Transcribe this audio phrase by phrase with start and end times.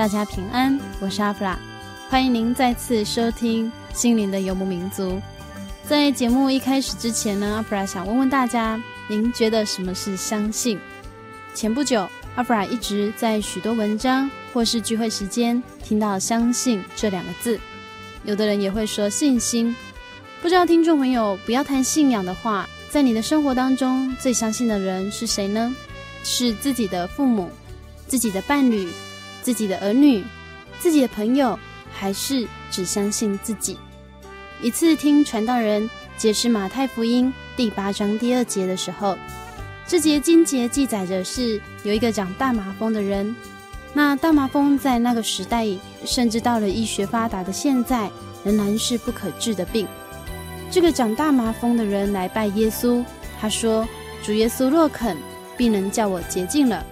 [0.00, 1.58] 大家平安，我是阿弗拉，
[2.08, 5.10] 欢迎您再次收听《心灵的游牧民族》。
[5.86, 10.80] 在节目一开始之前呢，阿弗拉想问问大家，您觉得什么是相信？
[11.54, 17.60] 前不久，阿弗拉一直在许多文章或是聚会时间听到“相信”这两个字，
[18.24, 19.76] 有的人也会说信心。
[20.40, 25.76] 不知道听众朋友，不要谈信仰的话，在你的生活当中最相信的人是谁呢？
[26.24, 27.50] 是自己的父母？
[28.06, 28.88] 自己的伴侣、
[29.42, 30.24] 自己的儿女、
[30.78, 31.58] 自己的朋友，
[31.92, 33.78] 还是只相信自己？
[34.62, 39.16] 一次听传道人解释马太福音第八章第二节的时候，
[39.86, 43.34] 这节经节记载着是有一个长大麻风的人。
[43.92, 45.66] 那大麻风在那个时代，
[46.04, 48.08] 甚至到了医学发达的现在，
[48.44, 49.86] 仍然是不可治的病。
[50.70, 53.04] 这个长大麻风的人来拜耶稣，
[53.40, 53.88] 他说
[54.22, 55.16] ：“主耶稣若肯，
[55.56, 56.86] 必能叫我洁净了。”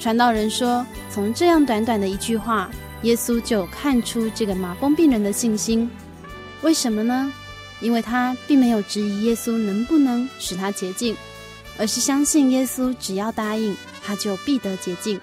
[0.00, 0.84] 传道人说
[1.16, 5.90] ：“从这样短短的一句话，耶稣就看出这个麻风病人的信心。
[6.60, 7.32] 为什么呢？
[7.80, 11.16] 因为他并没有质疑耶稣能不能使他洁净，
[11.78, 15.18] 而是相信耶稣只要答应，他就必得洁净。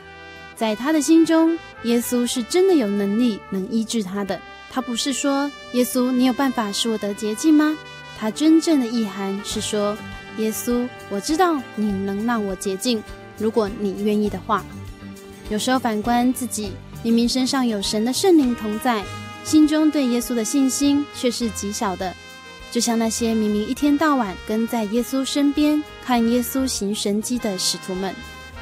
[0.56, 4.42] 在他的心中，耶稣是真的有能力能医治他的。
[4.72, 7.78] 他不是说耶稣，你有办法使我得洁净吗？
[8.18, 9.96] 他真正的意涵是说，
[10.38, 13.04] 耶稣，我知道你能让我洁净。”
[13.38, 14.64] 如果你愿意的话，
[15.54, 16.72] 有时候反观自己，
[17.04, 19.06] 明明身上有神的圣灵同在，
[19.44, 22.12] 心中对耶稣的信心却是极小的。
[22.72, 28.16] 就像那些明明一天到晚跟在耶稣身边看耶稣行神迹的使徒们，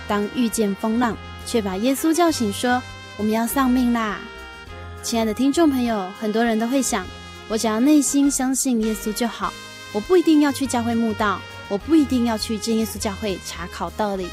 [0.05, 1.15] 当遇见风浪，
[1.45, 2.83] 却把耶稣叫醒，说
[3.15, 4.19] ：“我们要丧命啦！”
[5.01, 7.05] 亲爱的听众朋友，很多人都会想：
[7.47, 9.53] 我只要内心相信耶稣就好，
[9.93, 14.27] 我不一定要去教会慕道，我不一定要去真耶稣教会查考道理。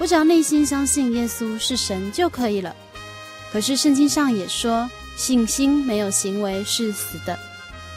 [0.00, 2.74] 我只要内心相信耶稣是神就可以了。
[3.52, 7.38] 可是圣经上也说，信心没有行为是死的，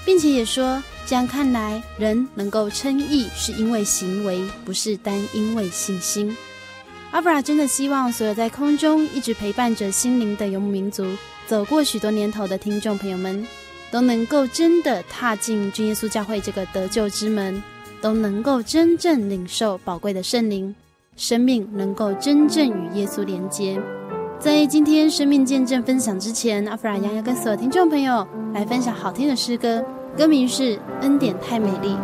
[0.04, 6.36] 并且也说，这样看来，人能够称义是因为行为，不是单因为信心。
[7.12, 11.06] 阿布拉真的希望所有在空中一直陪伴着心灵的游牧民族，
[11.48, 13.48] 走过许多年头的听众朋友们，
[13.92, 17.64] 都能够真的踏进真耶稣教会这个得救之门，
[18.02, 20.76] 都能够真正领受宝贵的圣灵。
[21.16, 23.80] 生命能够真正与耶稣连接。
[24.40, 29.84] 在今天生命见证分享之前，阿弗拉要跟所有听众朋友来分享好听的诗歌，
[30.18, 31.96] 歌名是《恩典太美丽》。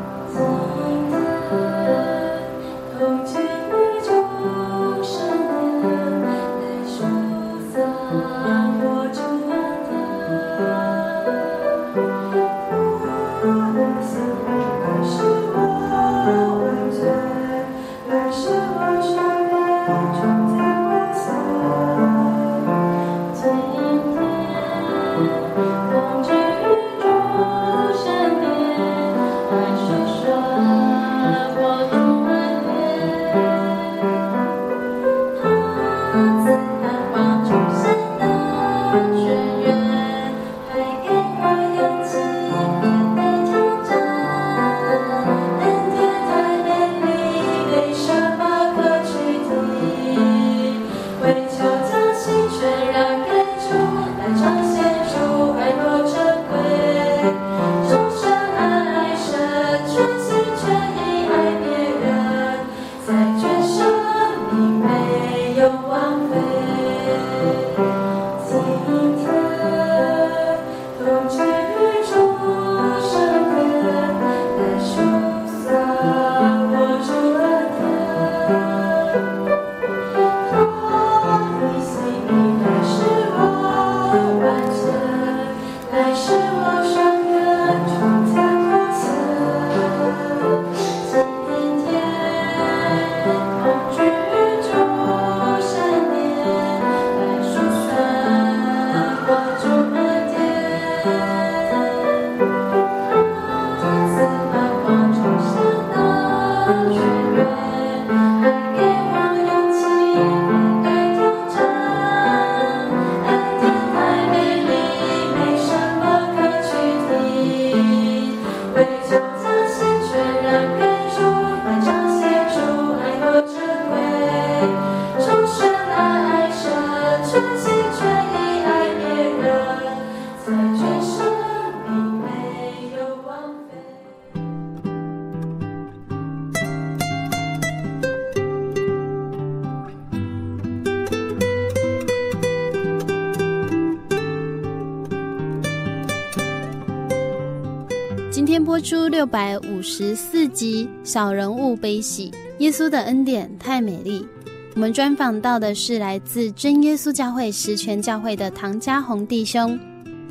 [149.29, 154.25] 百五十四集《小人物悲喜》，耶稣的恩典太美丽。
[154.73, 159.79] 我们专访到的是来自真耶稣教会十全教会的唐家宏弟兄，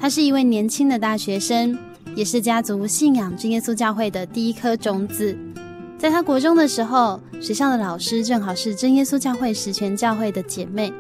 [0.01, 1.79] 他是一位年轻的大学生，
[2.17, 5.37] 也是家族信仰真耶稣教会的第一颗种子。
[5.97, 10.93] 在他国中的时候，学校的老师正好是真耶稣教会十全教会的姐妹，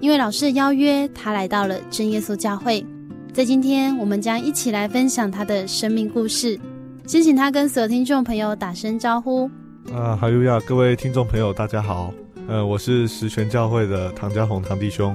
[0.00, 2.84] 因为老师的邀约，他来到了真耶稣教会。
[3.32, 6.58] 在今天，我们将一起来分享他的生命故事。
[7.06, 9.44] 先请他跟所有听众朋友打声招呼。
[9.92, 12.10] 啊，哈哟呀，各位听众朋友，大家好。
[12.48, 15.14] 呃，我是十全教会的唐家宏堂弟兄。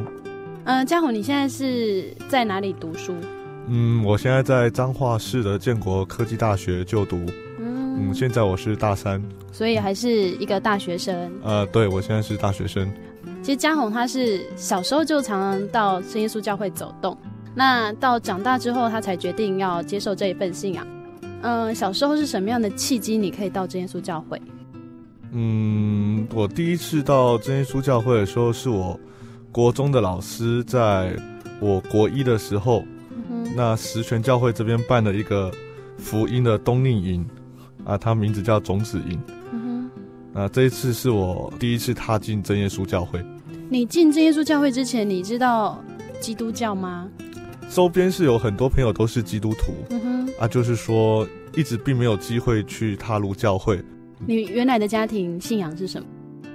[0.65, 3.15] 呃，家宏，你现在是在哪里读书？
[3.67, 7.17] 嗯，我现在在彰化市的建国科技大学就读。
[7.57, 9.19] 嗯，嗯，现在我是大三，
[9.51, 11.31] 所以还是一个大学生。
[11.43, 12.87] 呃，对，我现在是大学生。
[13.41, 17.17] 其实家宏他是小时候就常常到圣耶稣教会走动。
[17.55, 20.85] 那到长大之后，他才决定要接受这一份信仰。
[21.41, 24.41] 嗯、呃，小时候是什么样的契机，你可以到真耶稣教会？
[25.31, 28.99] 嗯，我第一次到真耶稣教会的时候，是我
[29.51, 31.15] 国中的老师在
[31.59, 32.83] 我国一的时候，
[33.29, 35.51] 嗯、那十全教会这边办了一个
[35.97, 37.25] 福音的冬令营，
[37.85, 39.21] 啊，它名字叫种子营。
[39.51, 39.89] 嗯，
[40.33, 43.23] 那这一次是我第一次踏进真耶稣教会。
[43.69, 45.79] 你进真耶稣教会之前，你知道
[46.19, 47.07] 基督教吗？
[47.69, 53.79] 周边是有很多朋友都是基督徒，嗯，啊，就是说一直并没有机会去踏入教会。
[54.25, 56.07] 你原来的家庭信仰是什么？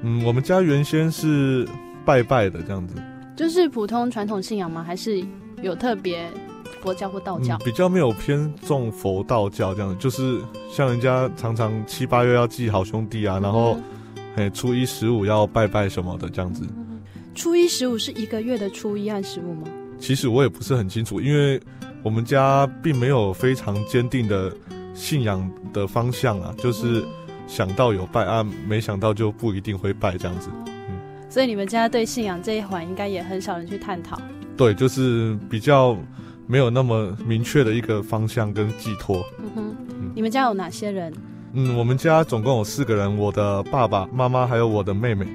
[0.03, 1.67] 嗯，我们家原先是
[2.05, 2.97] 拜拜的这样子，
[3.37, 4.83] 就是普通传统信仰吗？
[4.83, 5.25] 还是
[5.63, 6.29] 有特别
[6.83, 7.57] 佛教或道教？
[7.57, 13.79] 嗯，比较没有偏重佛道教这样子，就是像人家常常七八月要祭好兄弟啊，然后
[14.37, 16.67] 哎初一十五要拜拜什么的这样子。
[17.35, 19.69] 初一十五是一个月的初一和十五吗？
[19.99, 21.61] 其实我也不是很清楚，因为
[22.03, 24.53] 我们家并没有非常坚定的
[24.93, 27.03] 信仰的方向啊，就是
[27.47, 30.51] 想到有拜啊，没想到就不一定会拜这样子。
[30.67, 30.99] 嗯，
[31.31, 34.21] 所以你们家对信仰这一环应该也很少人去探讨。
[34.57, 35.97] 对，就是比较
[36.47, 39.25] 没有那么明确的一个方向跟寄托。
[39.39, 39.77] 嗯哼，
[40.15, 41.13] 你们家有哪些人？
[41.55, 45.27] 嗯，我们家总共有四个人，我的爸爸妈妈还有我的妹妹。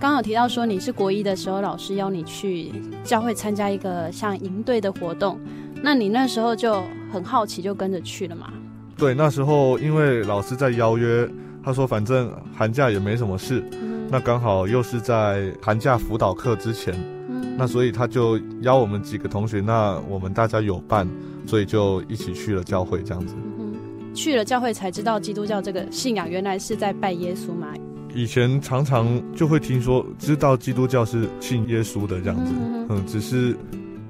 [0.00, 2.72] 刚好提到说你是国一的时候，老师邀你去
[3.04, 5.38] 教会参加一个像营队的活动，
[5.82, 8.50] 那你那时候就很好奇，就跟着去了嘛？
[8.96, 11.28] 对，那时候因为老师在邀约，
[11.62, 16.94] 他说反正寒假也没什么事，嗯、那刚好又是在寒假辅导课之前，
[17.28, 21.06] 嗯、那所以他就邀我们几个同学，那我们大家有伴，
[21.44, 23.34] 所以就一起去了教会这样子。
[23.58, 23.74] 嗯、
[24.14, 27.68] 去了教会才知道基督教这个信仰原来是在拜耶稣嘛。
[28.14, 33.56] 以前常常就会听说，知道基督教是信耶稣的这样子，嗯，嗯，只是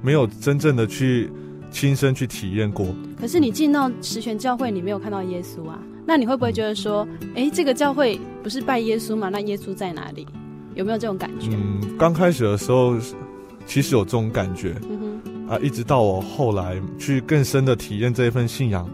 [0.02, 1.30] 没有真正的去
[1.70, 2.86] 亲身去体验过。
[3.20, 5.78] 可是你进到十全教会，你没有看到耶稣啊？
[6.06, 9.28] 那你会不会觉得说，哎、嗯，这个教会不是拜耶稣吗？
[9.28, 10.26] 那耶稣在哪里？
[10.74, 11.50] 有没有这种感觉？
[11.52, 12.96] 嗯，刚开始的时候，
[13.66, 18.88] 其实有这种感觉，嗯哼，啊，一直到我后来去更深的体验这一份信仰。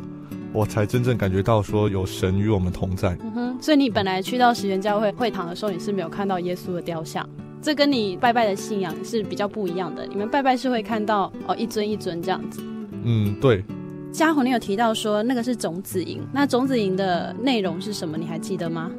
[0.57, 3.15] 我才真正感觉到说有神与我们同在。
[3.21, 7.29] 嗯哼，所以你本来去到十全教会会堂的时候，你是没有看到耶稣的雕像，
[7.61, 10.07] 这跟你拜拜的信仰是比较不一样的。
[10.07, 12.63] 你们拜拜是会看到哦一尊一尊这样子。
[13.05, 13.63] 嗯，对。
[14.11, 18.17] 家宏，你有提到说那个是种子营，那种子营的内容是什么？
[18.17, 18.91] 你还记得吗？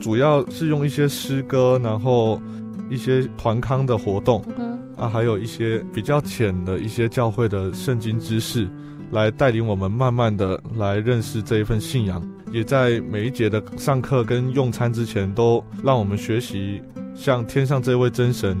[0.00, 2.40] 主要是用一些诗歌，然后
[2.88, 8.66] 一些团康的活动，嗯，啊，还有一些比较浅的一些教会的圣经知识。
[9.12, 16.82] 来带领我们慢慢的来认识这一份信仰，也在每一节的上课跟用餐之前，都让我们学习
[17.14, 18.56] 向天上这位真神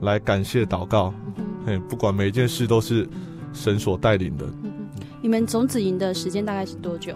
[0.00, 1.12] 来感谢祷告。
[1.66, 3.08] 嘿，不管每一件事都是
[3.52, 4.46] 神所带领的。
[5.20, 7.12] 你们种子营的时间大概是多久？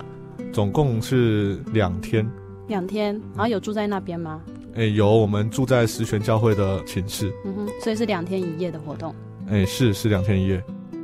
[0.53, 2.29] 总共是两天。
[2.67, 4.41] 两天，然后有住在那边吗？
[4.75, 7.33] 哎，有，我们住在十全教会的寝室。
[7.45, 9.15] 嗯哼，所以是两天一夜的活动。
[9.49, 10.63] 哎，是是两天一夜。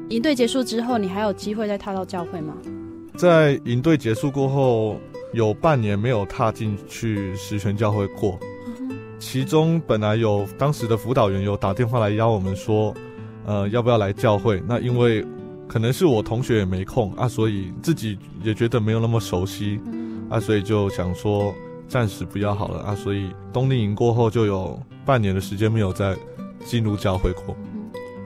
[0.09, 2.55] 营队结束之后，你还有机会再踏到教会吗？
[3.15, 4.99] 在营队结束过后，
[5.35, 8.39] 有半年没有踏进去十全教会过。
[8.67, 12.95] 嗯、其中本来有当时的辅导员有打电话来邀我们说，
[13.45, 14.63] 呃，要不要来教会？
[14.67, 15.23] 那因为
[15.67, 21.55] 可能是我同学也没空啊，所以自己也觉得没有那么熟悉，嗯、啊，所以就想说
[21.87, 22.95] 暂时不要好了啊。
[22.95, 26.17] 所以冬令营过后就有半年的时间没有再
[26.65, 27.55] 进入教会过。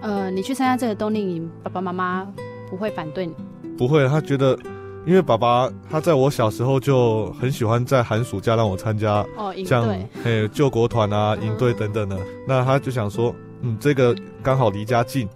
[0.03, 2.27] 呃，你去参加这个冬令营，爸爸妈妈
[2.69, 3.35] 不会反对你？
[3.79, 4.59] 不会，他觉得，
[5.07, 9.89] 因为爸爸他在我小时候就很喜欢在寒暑假让我参加哦，营像
[10.23, 15.29] 嘿救国团啊、营队等等的，那他就想说，嗯，这个刚好离家近，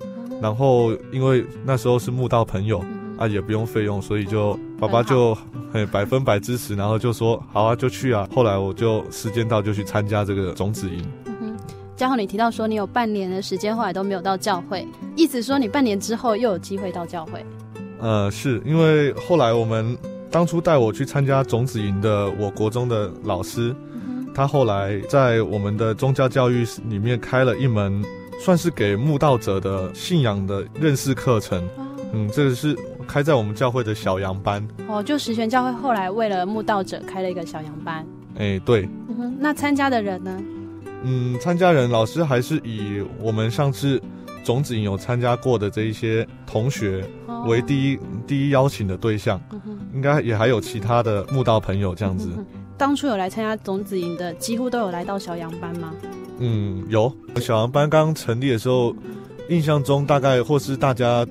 [0.42, 2.84] 然后因为那时候是募到朋友。
[3.18, 5.34] 啊，也不用费用，所以就爸爸就
[5.72, 8.28] 很百分百支持，然后就说好啊，就去啊。
[8.34, 11.02] 后来我就时间到就去参加这个种子营。
[11.96, 14.86] 嗯哼，嘉豪，你提到说你有半年的时间，后来都没有到教会，
[15.16, 17.44] 意思说你半年之后又有机会到教会？
[17.98, 19.96] 呃，是因为后来我们
[20.30, 28.04] 当初带我去参加种子营的我国中的老师，嗯、他后来在我们的宗教教育里面开了一门，
[28.40, 31.62] 算是给慕道者的信仰的认识课程。
[31.76, 32.76] 哦、嗯，这个是。
[33.08, 38.04] 开在我们教会的小羊班哦，就十全教会后来为了慕道者开了一个小羊班。
[38.36, 38.82] 哎，对。
[39.08, 40.36] 嗯哼，那参加的人呢？
[41.06, 44.02] 嗯，参加人老师还是以我们上次
[44.44, 47.08] 种子营有参加过的这一些同学
[47.46, 49.40] 为第一、哦、第一邀请的对象。
[49.52, 52.30] 嗯，应该也还有其他的慕道朋友这样子。
[52.36, 52.44] 嗯、
[52.76, 55.94] 当初有来参加种子营的，几乎都有来到小羊班吗？
[56.38, 57.10] 嗯，有。
[57.36, 58.94] 小羊班刚成立的时候。
[59.48, 61.24] 印象中大概或是大家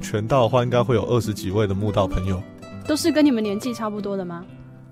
[0.00, 2.40] 全到的话，应该会有二十几位的慕道朋友，
[2.86, 4.44] 都是跟你们年纪差不多的吗？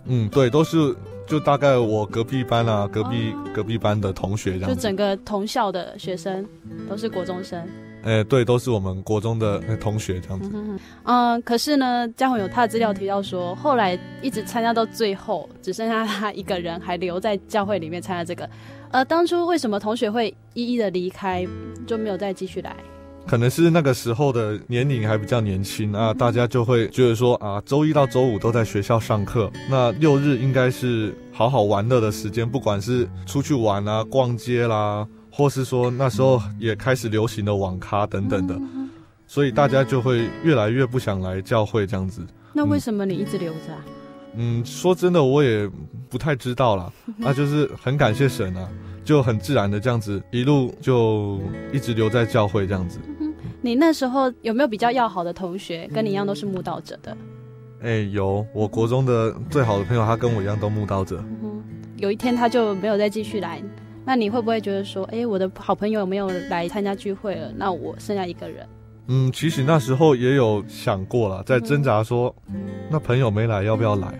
[0.07, 0.93] 嗯，对，都是
[1.27, 6.47] 就大概我隔壁班啊，隔壁、哦、隔壁班的同学这样，就整个同校的学生
[6.89, 7.59] 都是国中生。
[8.03, 10.51] 哎、欸，对，都是我们国中的同学这样子。
[10.53, 18.47] 嗯，嗯，可是呢，嘉宏有他的资料提到说，后来一直参加到最后，只剩下他一个人还留在教会里面参加这个。
[18.91, 21.49] 呃，当初为什么同学会一一的离开，
[21.87, 22.77] 就没有再继续来？
[23.27, 38.61] 可能是那个时候的年龄还比较年轻啊，大家就会觉得说啊，周一到周五都在学校上课，那六日应该是好好玩乐的时间，不管是出去玩啊、逛街啦，或是说那时候也开始流行的网咖等等的，
[39.27, 42.25] 所以大家就会越来越不想来教会这样子。
[42.53, 43.85] 那为什么你一直留着啊？
[44.37, 45.69] 嗯，说真的，我也
[46.11, 46.93] 不太知道啦。
[47.17, 48.69] 那、啊、就是很感谢神啊，
[49.05, 51.39] 就很自然的这样子，一路就
[51.73, 52.99] 一直留在教会这样子。
[53.61, 57.17] 你那时候有没有比较要好的同学，跟你一样都是慕道者的？
[57.83, 61.23] 哎、欸，有，我国中的最好的朋友，他跟我一样都慕道者。
[61.43, 61.63] 嗯。
[61.97, 63.63] 有一天他就没有再继续来，
[64.05, 68.67] 那你会不会觉得说，哎、欸，我的好朋友没有来参加聚会了，那我剩下一个人？
[69.07, 72.35] 嗯，其实那时候也有想过了，在挣扎说，
[72.91, 74.19] 那朋友没来，要不要来？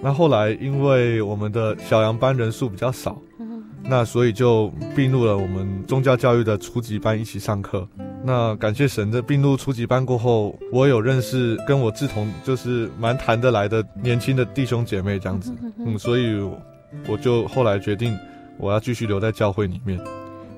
[0.00, 3.20] 那后来因为我们的小羊班人数比较少，
[3.88, 7.88] 那所以就并入了我们宗教教育的初级班一起上课。
[8.22, 16.38] 那感谢神，的并入初级班过后，我有认识跟我志同就是蛮谈得来的年轻的弟兄姐妹这样子，嗯，所以
[17.06, 18.14] 我就后来决定
[18.58, 19.98] 我要继续留在教会里面。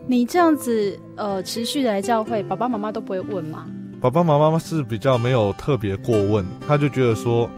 [0.06, 3.66] 你这样子，呃，持续的来教会，爸爸妈妈都不会问吗？
[4.00, 7.48] 爸爸妈妈是比较没有特别过问，他就觉得说，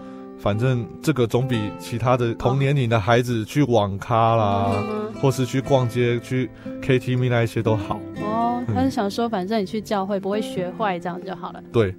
[0.42, 6.50] 反正这个总比其他的同年龄的孩子去网咖啦，哦、或是去逛街、去
[6.82, 8.00] KTV 那一些都好。
[8.16, 11.62] 哦，他是想说，反正你去教会不会学坏，这样就好了。
[11.72, 11.94] 对。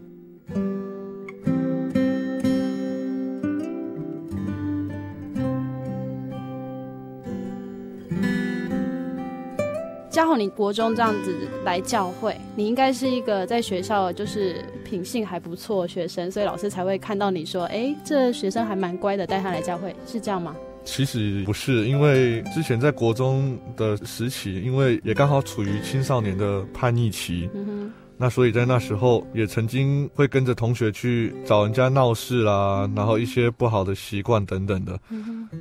[10.24, 20.56] 嘉宏，你国中这样子来教会，你应该是一个在学校就是品性还不错的学生，所以老师才会看到你说，哎，这学生还蛮乖的，带他来教会，是这样吗？
[20.86, 27.50] 其实不是，因为之前在国中的时期，因为也刚好处于青少年的叛逆期。
[27.54, 34.98] 嗯哼那所以在那时候也曾经会跟着同学去找人家闹事啦，然后一些不好的习惯等等的。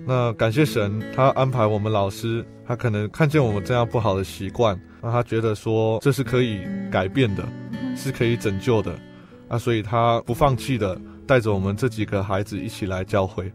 [0.07, 7.42] 那感谢神，他安排我们老师，他可能看见我们这样不好的习惯，那他觉得说这是可以改变的，
[7.97, 8.97] 是可以拯救的，
[9.49, 13.52] 啊，所以他不放弃的带着我们这几个孩子一起来教会。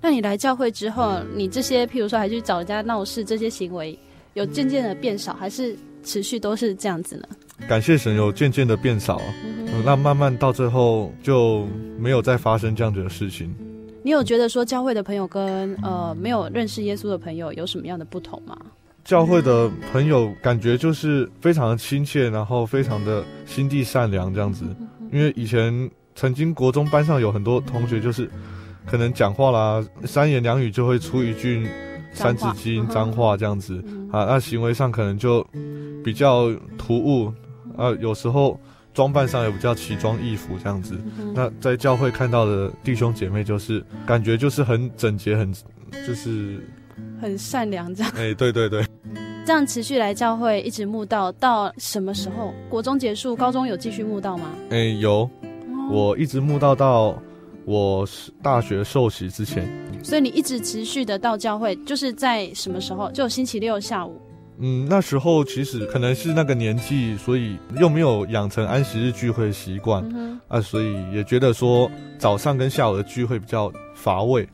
[0.00, 3.98] 那你来教会之后，你这些譬如说还去找人家闹事这些行为，
[4.34, 7.24] 有渐渐的变少，还是持续都是这样子呢？
[7.66, 11.66] 感谢神，有渐渐的变少，嗯，那慢慢到最后就
[11.98, 13.54] 没有再发生这样子的事情。
[14.02, 18.56] 你有觉得说教会的朋友跟呃没有认识耶稣的朋友有什么样的不同吗？
[19.04, 24.64] 教会的朋友感觉就是非常的亲切，然后非常的心地善良这样子。
[25.10, 28.30] 因为以前曾经国中班上有很多同学，就是
[28.86, 31.66] 可能讲话啦，三言两语就会出一句
[32.12, 35.46] 三字经脏话这样子啊，那行为上可能就
[36.04, 37.32] 比较突兀。
[37.78, 38.60] 啊，有时候
[38.92, 40.98] 装扮上也比较奇装异服这样子。
[41.18, 45.50] 嗯、那在教会看到的弟兄姐妹，就是感觉就是很整洁，很
[46.06, 46.60] 就是
[47.22, 48.12] 很善良这样。
[48.16, 48.84] 哎、欸，对对对。
[49.46, 52.52] 这样持续来教会，一直慕道到什么时候？
[52.68, 54.50] 国中结束，高中有继续慕道吗？
[54.70, 57.16] 哎、欸，有，哦、我一直慕道到
[57.64, 58.06] 我
[58.42, 59.66] 大学受洗之前。
[60.02, 63.10] 所以你一直持续的到教会，就是在什么时候？
[63.12, 64.20] 就星期六下午。
[64.60, 71.88] 嗯，那时候其实可能是那个年纪，所以又没有养成安息日聚会习惯、嗯、啊，所以也觉得说
[72.18, 74.48] 早上跟下午的聚会比较乏味。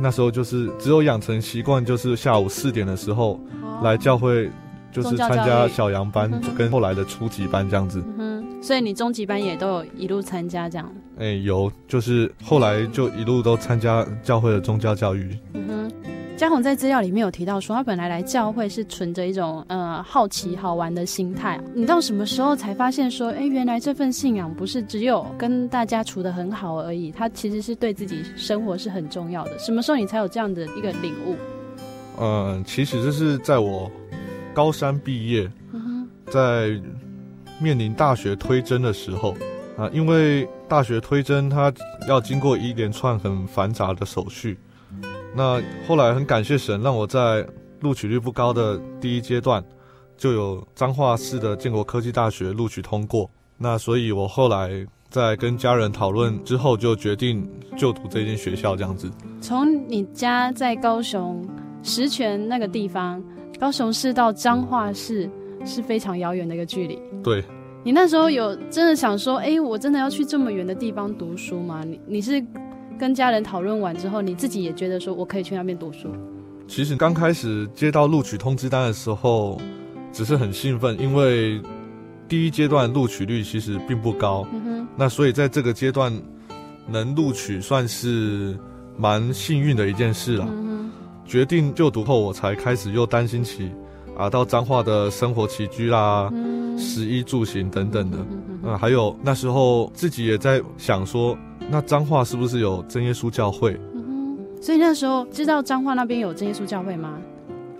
[0.00, 3.38] 那时候就是只有养成习惯，就是下午四点的时候
[3.82, 4.50] 来教会，
[4.90, 8.02] 就是参加小羊班，跟后来的初级班这样子。
[8.16, 10.90] 嗯哼，所以你中级班也都有一路参加这样。
[11.18, 15.36] 哎、欸，有，就是后来就一路都参加教会的宗教教育。
[15.52, 15.92] 嗯哼。
[16.40, 21.60] 嘉宏在资料里面有提到说，他本来来教会是存着一种呃好奇好玩的心态。
[21.74, 29.58] 你到什么时候才发现说，哎，原来这份信仰不是只有跟大家处得很好而已，他其实是对自己生活是很重要的。
[29.58, 31.36] 什么时候你才有这样的一个领悟？
[32.18, 33.92] 嗯，其实这是在我
[34.54, 35.46] 高三毕业，
[36.30, 36.70] 在
[37.58, 39.36] 面临大学推甄的时候
[39.76, 41.70] 啊，因为大学推甄它
[42.08, 44.56] 要经过一连串很繁杂的手续。
[45.34, 47.46] 那后来很感谢神，让我在
[47.80, 49.64] 录取率不高的第一阶段，
[50.16, 53.30] 就有彰化市的建国科技大学录取通过。
[53.56, 59.10] 那所以我后来在跟家人讨论之后，就决定就读这间学校这样子。
[59.40, 61.46] 从你家在高雄
[61.82, 63.22] 石泉那个地方，
[63.58, 65.30] 高雄市到彰化市
[65.64, 66.98] 是非常遥远的一个距离。
[67.22, 67.44] 对。
[67.82, 71.82] 你那时候有真的想说，哎，我真的要去这么远的地方读书吗？
[71.84, 72.44] 你你是？
[73.00, 76.10] 跟家人讨论完之后，你自己也觉得说，我可以去那边读书。
[76.68, 79.58] 其实刚开始接到录取通知单的时候，
[80.12, 81.62] 只是很兴奋，因为
[82.28, 84.46] 第一阶段录取率其实并不高。
[84.52, 84.88] 嗯哼。
[84.96, 86.12] 那所以在这个阶段
[86.86, 88.54] 能录取，算是
[88.98, 90.46] 蛮幸运的一件事了。
[90.46, 90.90] 嗯哼。
[91.24, 93.72] 决定就读后，我才开始又担心起
[94.14, 98.18] 啊，到彰化的生活起居啦、嗯、食衣住行等等的。
[98.62, 101.34] 嗯，还有那时候自己也在想说。
[101.70, 103.78] 那彰化是不是有真耶稣教会？
[103.94, 107.14] 嗯哼，所以那时候知道彰化那边有真耶稣教会吗？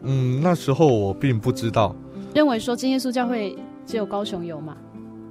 [0.03, 1.95] 嗯，那时候我并不知道。
[2.33, 4.77] 认为说真耶稣教会只有高雄有嘛？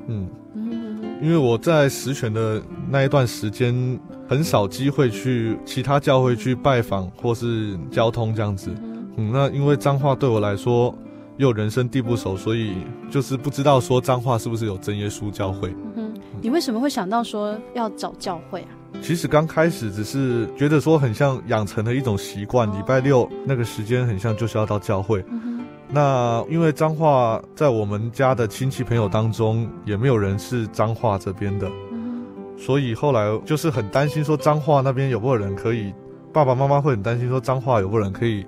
[0.08, 8.70] 嗯嗯，因为我在石泉的那一段时间，很少机会去其他教会去拜访或是交通这样子。
[8.84, 10.94] 嗯，嗯，那因为彰化对我来说
[11.38, 12.74] 又人生地不熟，所以
[13.10, 15.74] 就是不知道说彰化是不是有真耶稣教会。
[15.96, 16.09] 嗯
[16.42, 18.70] 你为什么会想到说要找教会啊？
[19.02, 25.24] 其实刚开始只是觉得说很像养成了一种习惯，礼拜六那个时间很像就是要到教会。
[25.30, 25.60] 嗯。
[25.92, 32.26] 那因为彰化在我们家的亲戚朋友当中也没有人是彰化这边的，嗯。
[32.58, 35.94] 所以后来就是很担心说彰化那边有没有人可以，
[36.32, 38.46] 爸爸妈妈会很担心说彰化有没有人可以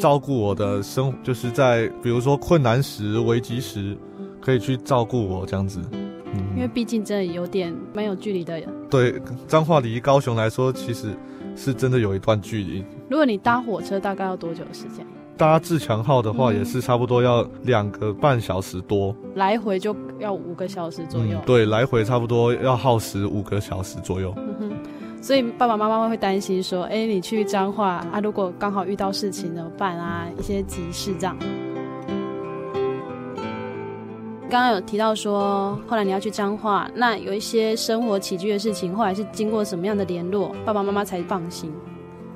[0.00, 3.96] 照顾我的生，就是在比如说困难时、危急时
[4.40, 5.80] 可以去照顾我这样子。
[6.54, 8.60] 因为毕竟真的有点蛮有距离的。
[8.88, 11.08] 对，彰化离高雄来说，其实
[11.56, 12.84] 是真的有一段距离。
[13.08, 15.04] 如果你搭火车，大概要多久的时间？
[15.36, 19.14] 搭自强号的话，也是差不多要两个半小时多。
[19.24, 21.38] 嗯，来回就要五个小时左右。
[21.38, 24.34] 嗯，对，来回差不多要耗时五个小时左右。
[24.36, 24.72] 嗯哼，
[25.22, 30.26] 所以爸爸妈妈会担心说：“哎，你去彰化啊，如果刚好遇到事情怎么办啊？
[30.38, 31.34] 一些急事这样。”
[34.50, 41.72] 刚刚有提到说，后来你要去彰化，那有一些生活起居的事情，后来是经过什么样的联络，爸爸妈妈才放心？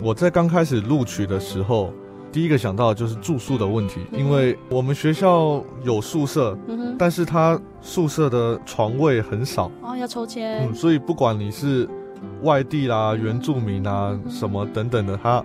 [0.00, 1.92] 我在刚开始录取的时候，
[2.30, 11.88] 第一个想到的就是住宿的问题，因为我们学校有宿舍，嗯，但是他宿舍的床位很少，哦，要抽签，嗯，所以不管你是
[12.42, 15.44] 外地啦、原住民啊什么等等的，他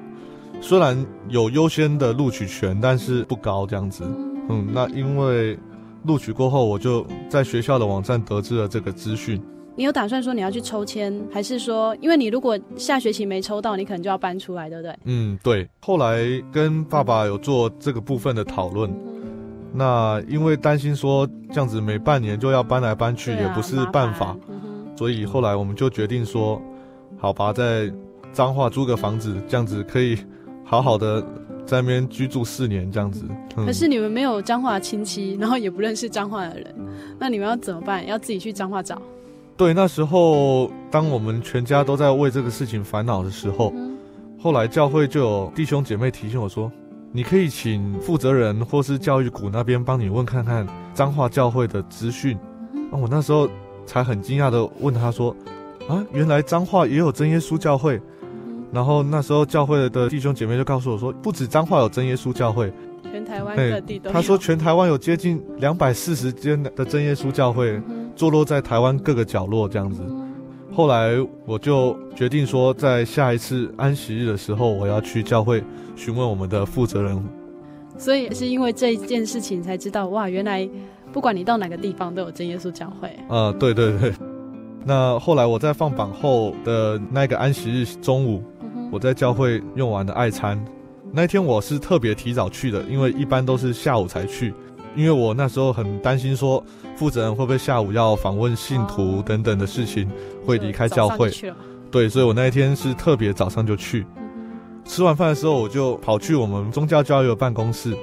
[0.62, 4.04] 虽然有优先的录取权，但是不高这样子，
[4.50, 5.58] 嗯，那因为。
[6.06, 9.42] 录取过后，我就在学校的网站得知了这个资讯。
[9.76, 14.96] 你有打算说你要去抽签，还是说，因为你如果下学期没抽到，你可能就要搬出来，对不对？
[15.06, 15.68] 嗯，对。
[15.82, 24.60] 后来跟爸爸有做这个部分的讨论，嗯、那因为担心说这样子每半年就要搬来搬去，也不是办法，嗯、
[24.98, 26.62] 所以后来我们就决定说，
[27.18, 27.90] 好吧，在
[28.34, 30.18] 彰化租个房子，这样子可以
[30.66, 31.26] 好好的。
[31.70, 33.24] 在那边居住四年这样子，
[33.56, 36.76] 嗯、可是你们没有彰化亲戚，然后也不认识彰化的人，
[37.20, 38.06] 那你们要怎么办？
[38.08, 39.00] 要自己去彰化找？
[39.56, 43.96] 对，那时候当我们全家都在为这个事情烦恼的时候，嗯、
[44.42, 46.72] 后来教会就有弟兄姐妹提醒我说，
[47.12, 52.36] 你可以请负责人或是教育股那边帮你问看看彰化教会的资讯。
[52.74, 53.48] 那、嗯啊、我那时候
[53.86, 55.36] 才很惊讶的问他说，
[55.88, 58.02] 啊，原来彰化也有真耶稣教会。
[58.72, 62.72] 然后那时候教会的弟兄姐妹就告诉我说，不止彰化有真耶稣教会，
[63.12, 64.14] 全台湾各地都有。
[64.14, 67.82] 他说全台湾有接近两百四十间的真耶稣教会，
[68.16, 70.04] 坐落在台湾各个角落这样子。
[70.72, 75.64] 后来我就决定说，在下一次安息日的时候，我要去教会
[75.96, 77.22] 询问我们的负责人。
[77.98, 80.70] 所以是因为这一件事情才知道，哇，原来
[81.12, 83.14] 不管你到哪个地方都有真耶稣教会。
[83.28, 84.14] 呃，对对对。
[84.86, 88.42] 那后来我在放榜后的那个安息日中午，
[88.92, 90.64] 我在教会用完的爱餐。
[91.12, 94.54] 那天我是特别提早去的，因为一般都是下午才去，
[94.96, 96.64] 因为我那时候很担心说
[96.96, 100.08] 负责人会不会下午要访问信徒等等的事情，
[100.46, 101.32] 会离开教会。
[101.90, 104.06] 对，所以我那一天是特别早上就去。
[104.86, 107.96] 吃完饭的时候，我就跑去我们宗教教育的办公室，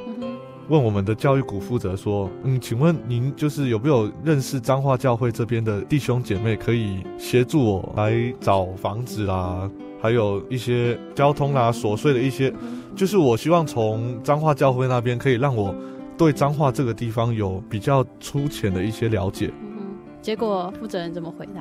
[0.68, 9.70] 问我们的教育股负责说：“嗯，请问您就是有没有认识彰化教会这边的弟兄姐妹，可以协助我来找房子啦？”
[10.06, 12.52] 还有一些交通啦、啊、琐碎的一些，
[12.94, 15.74] 就是我希望从彰化教会那边可以让我
[16.16, 19.50] 对彰化这个地方有比较粗浅的一些了解。
[19.62, 21.60] 嗯，结果负责人怎么回答？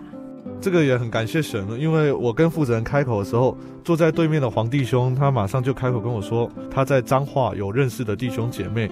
[0.61, 8.87] 这个也很感谢神了，因为我跟负责人开口的时候，坐在对面的黄弟兄他马上就开口跟我说，他在彰化有认识的弟兄姐妹，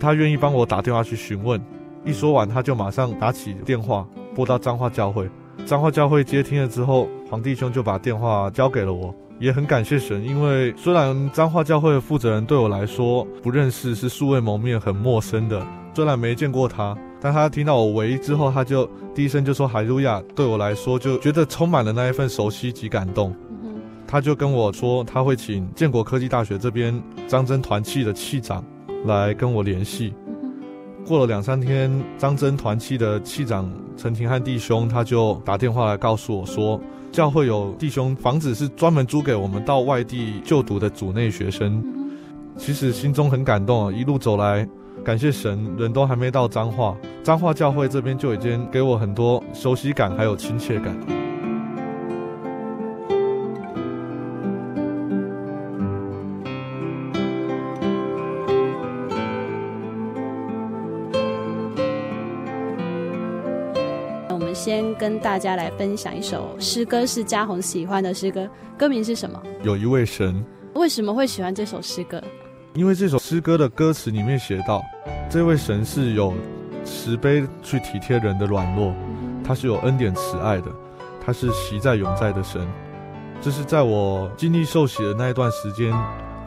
[0.00, 1.60] 他愿意帮我打电话去询问。
[2.06, 5.28] 一说完，他就马上打起电话拨到彰化教会。
[5.66, 23.34] 彰化教会接听了之后，黄弟兄就把电话交给了我，也很感谢神，因为虽然彰化教会的负责人对我来说不认识，是素未谋面、很陌生的，虽然没见过他，但他听到我唯一之后，他就第一声就说“哈利路亚”，对我来说就觉得充满了那一份熟悉及感动。
[24.06, 28.64] 他就跟我说，他会请建国科技大学这边张真团契的契长
[29.04, 30.14] 来跟我联系。
[31.04, 36.80] 过了两三天，张真团契的契长陈廷汉弟兄他就打电话来告诉我说，
[37.10, 41.84] 教会有弟兄房子是专门租给我们到外地就读的组内学生。
[42.56, 44.64] 其实心中很感动啊，一路走来，
[45.04, 51.17] 感谢神，人都还没到彰化，彰化教会这边就已经给我很多熟悉感，还有亲切感。
[65.08, 69.42] 跟大家来分享一首诗歌，是嘉宏喜欢的诗歌，歌名是什么？
[69.62, 70.44] 有一位神。
[70.74, 72.22] 为什么会喜欢这首诗歌？
[72.74, 74.82] 因为这首诗歌的歌词里面写到，
[75.30, 76.34] 这位神是有
[76.84, 78.92] 慈悲去体贴人的软弱，
[79.42, 80.70] 他是有恩典慈爱的，
[81.24, 82.68] 他是习在永在的神。
[83.40, 85.90] 这是在我经历受洗的那一段时间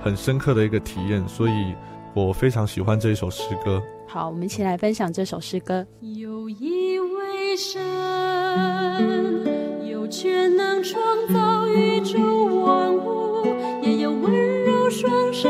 [0.03, 1.73] 很深刻的一个体验，所以
[2.13, 3.81] 我非常喜欢这一首诗歌。
[4.07, 5.83] 好，我们一起来分享这首诗歌。
[6.01, 7.81] 有一位神，
[9.83, 11.01] 有权能创
[11.33, 12.19] 造宇宙
[12.63, 13.45] 万物，
[13.81, 15.49] 也有温柔双手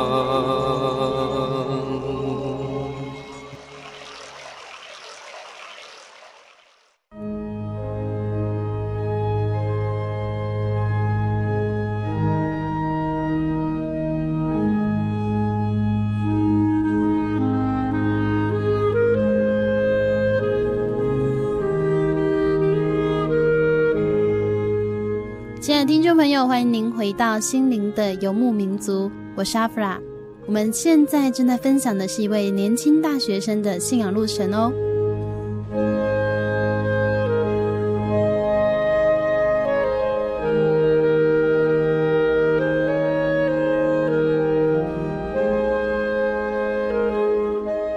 [26.41, 29.99] 友，欢迎您回到心灵的游牧民族，我是阿弗拉。
[30.47, 34.73] 我们现在正在分享的是一位年轻大学生的信仰路程哦。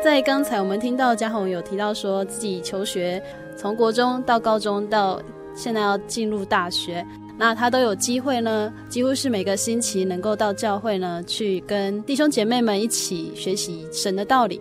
[0.02, 3.22] 在刚才我们听到嘉宏有提到说自己求学，
[3.57, 5.18] 从国中到高中到
[5.54, 7.04] 现在要进入大学。
[7.44, 14.59] 那他都有机会呢，几乎是每个星期能够到教会呢，去跟弟兄姐妹们一起学习神的道理。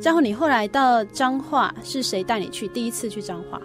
[0.00, 2.68] 然后你后来到彰化，是谁带你去？
[2.68, 3.60] 第一次去彰化？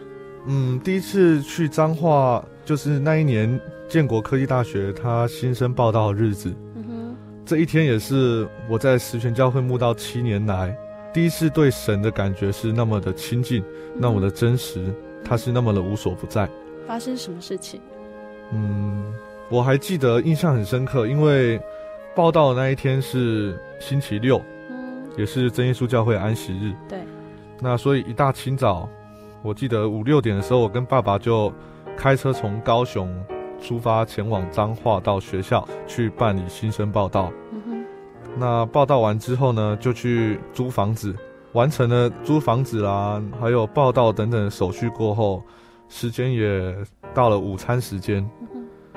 [0.48, 6.52] 嗯，第一次去彰化就是那一年建国科技大学他新生报到的日子。
[6.74, 7.16] 嗯哼，
[7.46, 10.76] 这一天也是我在十全教会慕道七年来
[11.14, 13.64] 第一次对神的感觉是那么的亲近，
[13.96, 14.92] 那么的真实，
[15.24, 16.50] 他是那么的无所不在。
[16.88, 17.80] 发生什么事情？
[18.52, 19.14] 嗯，
[19.50, 21.60] 我还记得印象很深刻，因为
[22.16, 26.74] 报道的那一天是星期六，嗯，也是真耶稣教会安息日。
[26.88, 27.00] 对，
[27.60, 28.90] 那所以一大清早，
[29.42, 31.52] 我记得五六点的时候，我跟爸爸就
[31.98, 33.14] 开车从高雄
[33.62, 37.32] 出发，前往彰化到学校去办理新生报到。
[37.52, 37.86] 嗯哼，
[38.38, 41.16] 那报道完之后呢，就去租房子，
[41.54, 45.44] 完成了租房子啦，还有报道等等的手续过后，
[45.90, 46.76] 时间也
[47.14, 48.28] 到了午餐时间，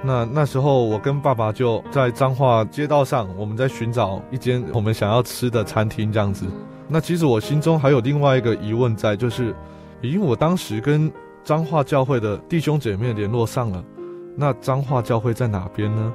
[0.03, 6.47] 那那时候我跟爸爸就在彰化街道上，我们在寻找一间我们想要吃的餐厅这样子。
[6.89, 9.55] 那其实我心中还有另外一个疑问在，就是，
[10.01, 11.11] 因为我当时跟
[11.45, 13.85] 彰化教会的弟兄姐妹联络上了，
[14.37, 16.13] 那彰化教会在哪边呢？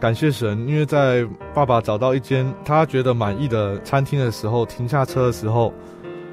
[0.00, 5.72] 感谢神，因为在爸爸找到一间他觉得满意的餐厅的时候，停下车的时候，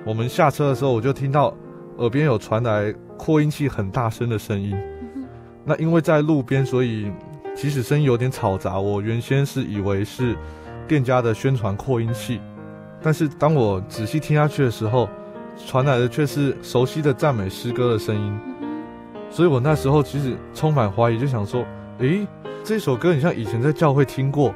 [0.06, 1.54] 我们下车的时候，我就听到
[1.98, 2.94] 耳边有传来。
[3.20, 4.74] 扩音器很大声的声音，
[5.66, 7.12] 那因为在路边，所以
[7.56, 10.36] 即使声音有点嘈杂，我原先是以为是
[10.88, 12.40] 店家的宣传扩音器，
[13.02, 15.08] 但是当我仔细听下去的时候，
[15.68, 18.40] 传来的却是熟悉的赞美诗歌的声音。
[19.30, 21.64] 所以我那时候其实充满怀疑，就想说，
[22.00, 22.26] 诶，
[22.64, 24.56] 这首歌很像以前在教会听过，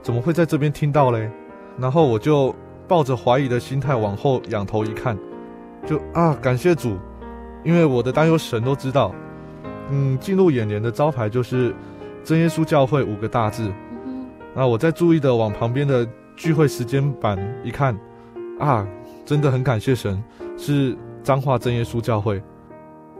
[0.00, 1.30] 怎么会在这边听到嘞？
[1.78, 2.54] 然后我就
[2.88, 5.18] 抱着怀疑的心态往后仰头一看，
[5.86, 6.96] 就啊，感谢主，
[7.62, 9.14] 因为我的担忧神都知道。
[9.90, 11.74] 嗯，进入眼帘的招牌就是
[12.22, 13.72] 真耶稣教会五个大字。
[14.54, 17.98] 那我在注意的往旁边的聚会时间板一看，
[18.58, 18.86] 啊，
[19.24, 20.22] 真的很感谢神，
[20.56, 22.42] 是彰化真耶稣教会。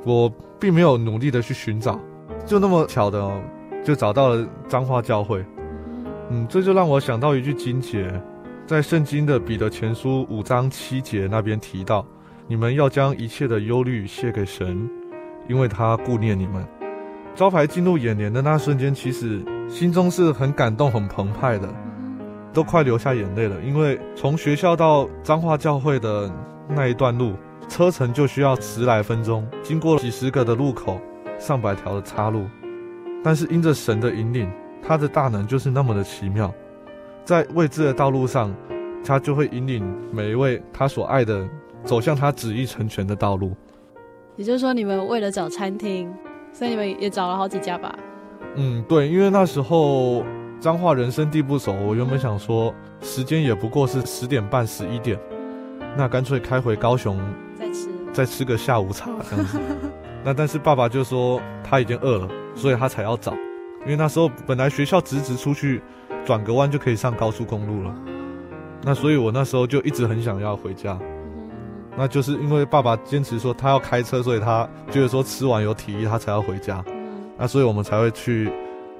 [0.04, 2.00] 我并没有努力的去寻找，
[2.46, 3.40] 就那么巧的哦，
[3.84, 5.44] 就找到了彰化教会。
[6.30, 8.10] 嗯，这就让我想到一句经节，
[8.66, 12.06] 在圣经的彼得前书五章七节那边提到：
[12.46, 14.88] 你们要将一切的忧虑卸给神。
[15.50, 16.64] 因为他顾念你们，
[17.34, 21.68] 招牌进入眼帘的那瞬间，其实心中是很感动、很澎湃的，
[22.52, 23.60] 都快流下眼泪了。
[23.62, 26.32] 因为从学校到彰化教会的
[26.68, 27.34] 那一段路，
[27.68, 31.00] 车程就需要十来分钟，经过几十个的路口、
[31.36, 32.46] 上百条的岔路，
[33.24, 34.48] 但是因着神的引领，
[34.80, 36.54] 他的大能就是那么的奇妙，
[37.24, 38.54] 在未知的道路上，
[39.04, 41.44] 他就会引领每一位他所爱的
[41.82, 43.52] 走向他旨意成全的道路。
[44.36, 46.12] 也就是说，你们为了找餐厅，
[46.52, 47.94] 所以你们也找了好几家吧？
[48.56, 50.24] 嗯，对，因为那时候
[50.58, 55.18] 彰化人生地不熟，我原本想说时间也不过是十点半、十一点，
[55.96, 57.18] 那干脆开回高雄
[57.54, 59.58] 再吃，再吃个下午茶这样子。
[60.24, 63.32] 那但是爸爸就说他已经饿了，所以他才要找，
[63.82, 65.80] 因为那时候本来学校直直出去，
[66.24, 67.94] 转个弯就可以上高速公路了。
[68.82, 70.98] 那所以我那时候就一直很想要回家。
[71.96, 76.84] 那就是因为爸爸坚持说他要开车，所以他觉得说吃完有体力，他才要回家。
[77.36, 78.50] 那所以我们才会去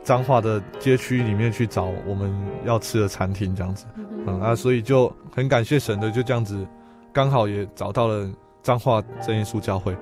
[0.03, 3.87] 彰化的街区里面去找我们要吃的餐厅这样子。
[4.27, 6.67] 嗯，啊，所以就很感谢神的，就这样子
[7.13, 8.31] 刚好也找到了
[8.63, 9.97] 彰化真耶稣教会。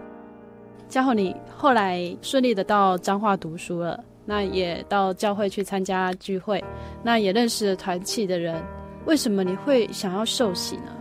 [0.88, 6.62] 嘉豪，你后来顺利的到彰化读书了，那也到教会去参加聚会，
[7.02, 8.60] 那也认识了团契的人。
[9.04, 10.92] 为什么你会想要受洗呢？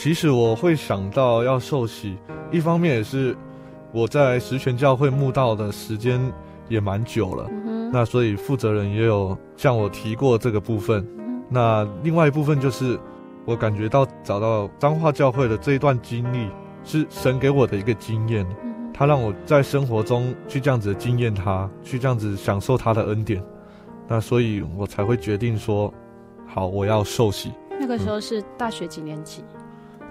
[0.00, 2.16] 其实我会想到要受洗，
[2.52, 3.36] 一方面也是
[3.90, 6.20] 我在十全教会慕道的时间
[6.68, 11.04] 也蛮久了，嗯、那所以负责人也有向我提过这个部分。
[11.18, 12.96] 嗯、那另外一部分就是
[13.44, 16.48] 我感觉到找到彰化教会的这一段经历
[16.84, 23.42] 是神给我的一个经验，嗯、他让我在生活中去这样子经验他，去这样子享受他的恩典，
[24.06, 25.92] 那所以我才会决定说，
[26.46, 27.50] 好，我要受洗。
[27.80, 29.42] 那个时候是大学几年级？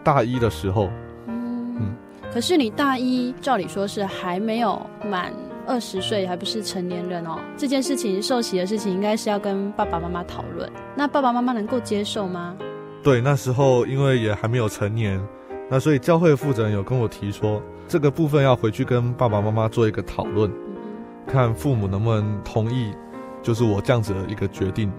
[0.08, 0.89] 大一的时候，
[1.26, 1.95] 嗯，嗯，
[2.34, 5.34] 可是你大一照理说是还没有满
[5.68, 7.38] 二十岁，还不是成年人哦。
[7.58, 10.72] 这件事情受洗的事情，应该是要跟爸爸妈妈讨论。
[10.95, 12.55] 那爸爸妈妈能够接受吗？
[13.03, 15.22] 对，那时候因为也还没有成年，
[15.70, 20.93] 那所以教会负责人有跟我提说，这个部分要回去跟爸爸妈妈做一个讨论，嗯、
[21.28, 22.93] 看父母能不能同意，
[23.43, 24.89] 就是我这样子的一个决定。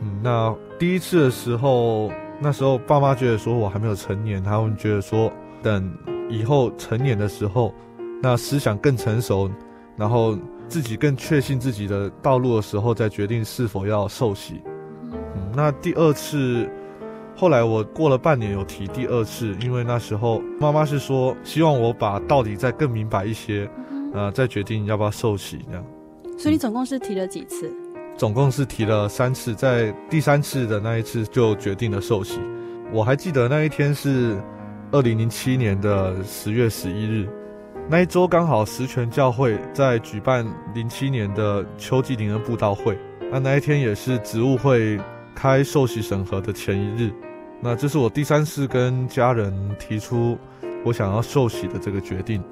[0.00, 2.10] 嗯，那第一次的时候。
[2.40, 5.32] 那时候爸妈觉得说我还没有成年，他们觉得说
[5.62, 5.90] 等
[6.28, 7.74] 以后成年的时候，
[8.22, 9.50] 那思想更成熟，
[9.96, 10.36] 然后
[10.68, 14.60] 自己更确信自己的道路的时候，再决定是否要受洗。
[15.02, 16.68] 嗯，那第二次，
[17.34, 23.68] 后来我过了半年有提第二次，因为那时候妈妈是说希望我把道理再更明白一些，
[24.12, 25.84] 呃，再决定要不要受洗这样。
[26.36, 27.72] 所以你总共是提了几次？
[28.16, 32.40] 总共是提了三次，在第三次的那一次就决定了受洗。
[32.90, 34.40] 我还记得那一天是
[34.90, 37.28] 二零零七年的十月十一日，
[37.90, 42.98] 那一周刚好十全教会在举办零七年的秋季灵恩布道会，
[43.30, 44.98] 那那一天也是职务会
[45.34, 47.12] 开受洗审核的前一日。
[47.60, 50.38] 那这是我第三次跟家人提出
[50.84, 52.42] 我想要受洗的这个决定。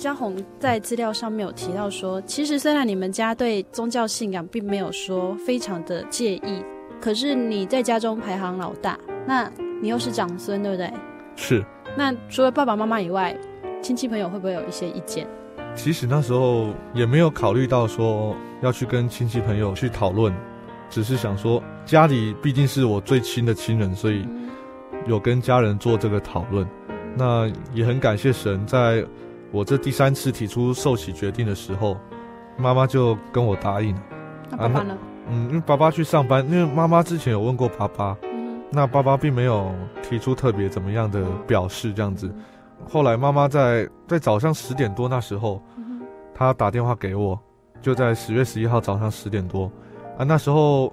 [0.00, 6.64] 嘉宏在资料上面有提到说，其实虽然你们家对宗教信仰并没有说非常的介意，
[6.98, 10.90] 可是你在家中排行老大，那你又是长孙，对不对？
[11.36, 11.62] 是。
[11.98, 13.36] 那除了爸爸妈妈以外，
[13.82, 15.26] 亲戚朋友会不会有一些意见？
[15.74, 20.32] 其实那时候也没有考虑到说要去跟亲戚朋友去讨论，
[20.88, 24.26] 只是想说家里毕竟是我最亲的亲人，所以
[25.06, 26.66] 有跟家人做这个讨论。
[27.18, 29.04] 那也很感谢神在。
[29.52, 31.96] 我这第三次提出受洗决定的时候，
[32.56, 34.02] 妈妈就跟我答应了。
[34.50, 34.96] 那爸爸呢？
[35.28, 39.72] 嗯，因为爸爸去上班，因为妈妈之前有问过爸爸，嗯、那爸爸并没有
[40.02, 42.32] 提出特别怎么样的表示这样子。
[42.88, 46.00] 后来妈妈在在早上十点多那时候，嗯、
[46.34, 47.38] 她打电话给我，
[47.82, 49.70] 就在十月十一号早上十点多，
[50.16, 50.92] 啊，那时候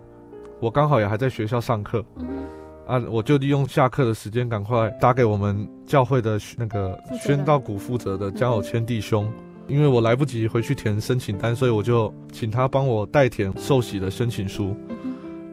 [0.59, 2.03] 我刚好也还在学校上课。
[2.17, 2.45] 嗯
[2.87, 3.01] 啊！
[3.09, 9.31] 我就利用下课的时间，赶快打给我们教会的那个宣道谷负责的江友谦弟兄，
[9.67, 14.75] 因为我来不及回去填申请单，所以我就请他帮我代填受洗的申请书。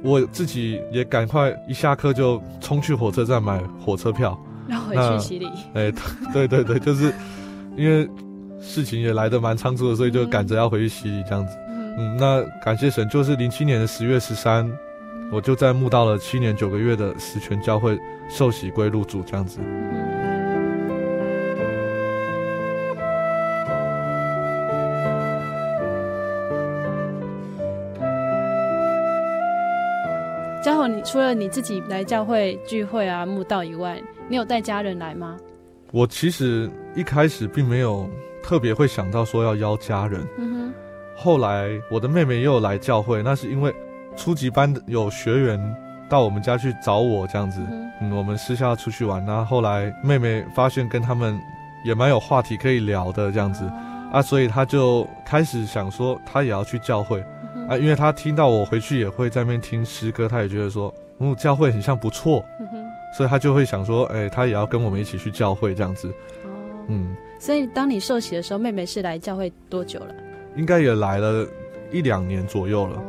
[0.02, 5.48] 我自己也赶快一下课就冲去火车站买火车票，然后回去洗礼。
[5.74, 5.90] 哎，
[6.32, 7.12] 对对对，就是
[7.76, 8.08] 因为
[8.60, 11.56] 事情也来得蛮仓促的，所以就赶着要回去洗礼这样子。
[11.96, 14.70] 嗯，那感谢神，就是零七年的十月十三，
[15.32, 17.98] 我就在慕道了七年九个月的十全教会
[18.28, 19.58] 受洗归入主这样子。
[30.62, 35.36] 嘉宏，你除了你自己来教会聚会啊、慕道以外，你有带家人来吗？
[35.92, 38.08] 我其实一开始并没有
[38.42, 40.26] 特别会想到说要邀家人。
[40.38, 40.74] 嗯哼。
[41.16, 43.74] 后来我的妹妹也有来教会，那是因为
[44.16, 45.76] 初级班有学员
[46.08, 47.60] 到我们家去找我这样子。
[47.70, 49.24] 嗯，嗯，我们私下出去玩。
[49.24, 51.38] 那后，后来妹妹发现跟他们
[51.84, 57.22] 也蛮有话题可以聊的这样子，哦、啊，所以她就开始想说她也要去教会。
[57.68, 62.68] 啊，因为她听到我回去也会在那边听诗歌，她也觉得说，嗯，教会很像不错，嗯，
[63.16, 66.08] 所以她就会想说，哎，她也要跟我们一起去教会这样子。
[66.44, 66.50] 哦，
[66.88, 70.14] 嗯，所以当你受洗的时候，妹妹是来教会多久了？
[70.56, 71.46] 应该也来了
[71.90, 73.02] 一两年左右了。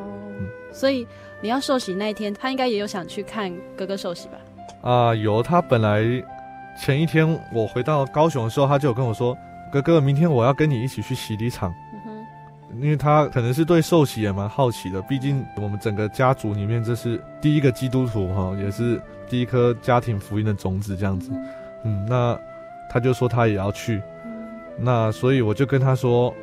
[0.75, 1.07] 所以
[1.41, 4.37] 你要受洗那一天，他应该也有想去看哥哥受洗吧？
[4.81, 6.03] 啊，有，他本来
[6.77, 9.35] 前一天我回到高雄的时候，他就有跟我说，
[9.71, 11.73] 哥哥，明天我要跟你一起去洗礼场。
[12.81, 21.31] 因为他可能是对受洗也蛮好奇的，毕竟我们整个家族里面这是第一个基督徒哈，也是第一颗家庭福音的种子这样子。
[21.85, 22.37] 嗯，那
[22.89, 24.01] 他就说他也要去，
[24.77, 26.33] 那所以我就跟他说，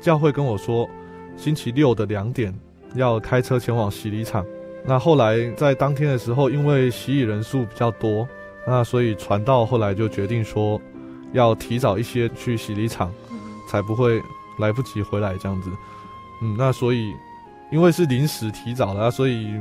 [0.00, 0.88] 教会跟我说
[1.36, 2.52] 星期六的两点
[2.96, 4.44] 要开车前往洗礼场。
[4.84, 8.26] 那后来在当天的时候，因为洗礼人数比较多，
[8.66, 10.80] 那所以传道后来就决定说
[11.32, 13.12] 要提早一些去洗礼场，
[13.68, 14.20] 才不会。
[14.58, 15.70] 来不及回来这样子，
[16.40, 17.12] 嗯，那所以
[17.70, 19.52] 因为是临时提早了，所以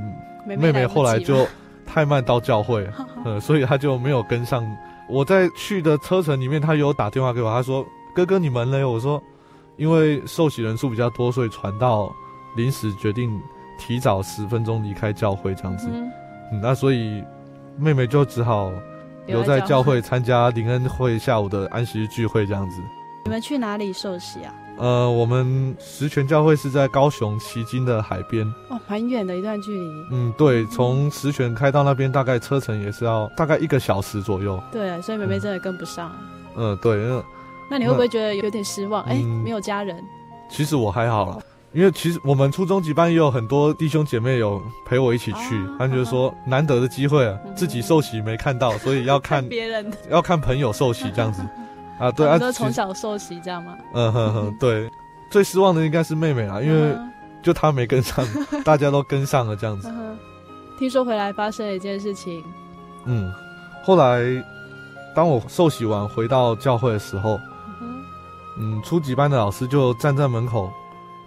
[0.47, 1.45] 妹妹后来就
[1.86, 2.88] 太慢到教会，
[3.25, 4.65] 呃，所以她就没有跟上。
[5.09, 9.21] 我在去的车程里面，她有打电话给我，她说：“哥哥，你们呢？”我说
[9.75, 12.09] ：“因为受洗人数比较多，所以传道
[12.56, 13.41] 临时决定
[13.78, 15.88] 提早十分钟离开教会这样子。
[15.91, 16.12] 嗯”
[16.53, 17.24] 嗯，那所以
[17.78, 18.72] 妹妹就只好
[19.26, 22.82] 留在教会参加灵恩会下午的安息日聚会这样子。
[23.26, 24.53] 你们去哪里受洗啊？
[24.78, 29.89] 呃，我们十全教会是在高雄旗津的海边哦，蛮远的一段距离。
[30.12, 34.62] 嗯，对，从十全开到那边大概车程也是要大概一个小时左右。
[34.72, 36.12] 对，所以妹妹真的跟不上。
[36.56, 37.24] 嗯，呃、对，那
[37.72, 39.01] 那你会不会觉得有点失望？
[39.06, 40.03] 哎、嗯，没有家人。
[40.49, 41.39] 其实我还好啦，
[41.76, 51.41] 因为其实我们初中级班也有很多弟兄姐妹有陪我一起去，啊、他们就是说难得的机会啊，自己受洗没看到，所以要看别人，要看朋友受洗这样子。
[51.99, 53.76] 啊，对啊，都从小受洗这样吗？
[53.93, 54.89] 嗯哼哼，对，
[55.30, 56.95] 最失望的应该是妹妹啦，因为
[57.43, 58.26] 就她没跟上，
[58.63, 59.91] 大家都跟上了这样子。
[60.80, 62.43] 听说回来发生了一件事情。
[63.05, 63.34] 嗯，
[63.84, 64.21] 后来
[65.13, 67.39] 当我受洗完回到教会的时候，
[68.57, 70.69] 嗯，初级班的老师就站在门口，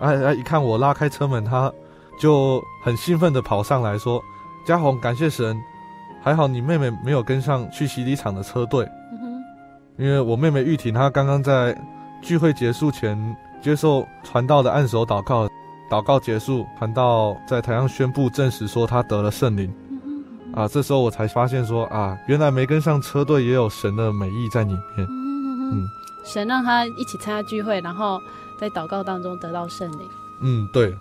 [0.01, 1.73] 哎哎，一看我拉开车门，他
[2.21, 4.23] 就很兴奋地跑上来说
[4.65, 5.57] ：“嘉宏，感谢神，
[6.23, 8.89] 还好你妹妹没有跟上去洗礼场的车队。”
[9.99, 11.77] 因为我妹妹玉婷，她刚刚在
[12.23, 15.49] 聚会结束前接受传道的按手祷告，
[15.91, 19.69] 祷告结束，传道在台上宣布证实说她得了圣灵。
[20.55, 25.07] 啊，这时候我才发现说啊，原来没跟上车队也有神的美意在里面。
[25.09, 25.85] 嗯，
[26.25, 28.21] 神让她一起参加聚会，然后
[28.59, 30.09] 在祷告当中得到圣灵。
[30.43, 30.95] 嗯，对。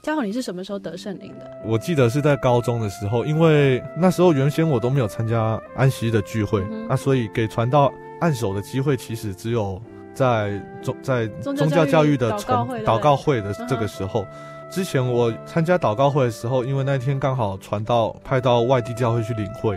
[0.00, 1.48] 嘉宏，你是什么时候得圣灵的？
[1.64, 7.92] 我记得是在高中的时候，因为那时候原先我都没有参加安息日的聚会，嗯、啊，所以给传道。
[8.20, 9.82] 按手的机会其实只有
[10.14, 14.24] 在宗在宗教教育的从祷告会的这个时候。
[14.70, 19.76] 之前我参加祷告会的时候，因为那天刚好传道派到外地教会去领会，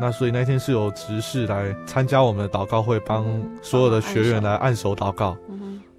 [0.00, 3.24] 那所以那天是有执事来参加我们的祷告会，帮
[3.62, 5.36] 所有的学员来按手祷告。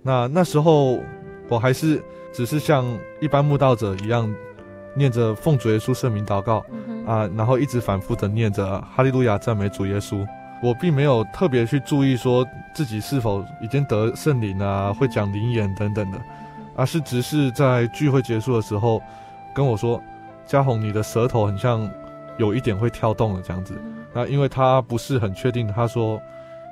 [0.06, 1.00] 那那时候
[1.50, 2.00] 我还是
[2.32, 2.86] 只是像
[3.20, 4.32] 一般慕道者一样，
[4.94, 6.64] 念着奉主耶稣圣名祷告
[7.08, 10.24] 啊，然后一直反复的念着哈利路亚赞美主耶稣。
[10.62, 16.22] 我并没有特别去注意说自己是否已经得圣灵啊，会讲灵言等等的，
[16.76, 19.02] 而是只是在聚会结束的时候
[19.56, 20.00] 跟我说
[20.46, 21.90] ：“嘉宏，你的舌头很像
[22.38, 23.74] 有一点会跳动了这样子。”
[24.14, 26.22] 那因为他不是很确定，他说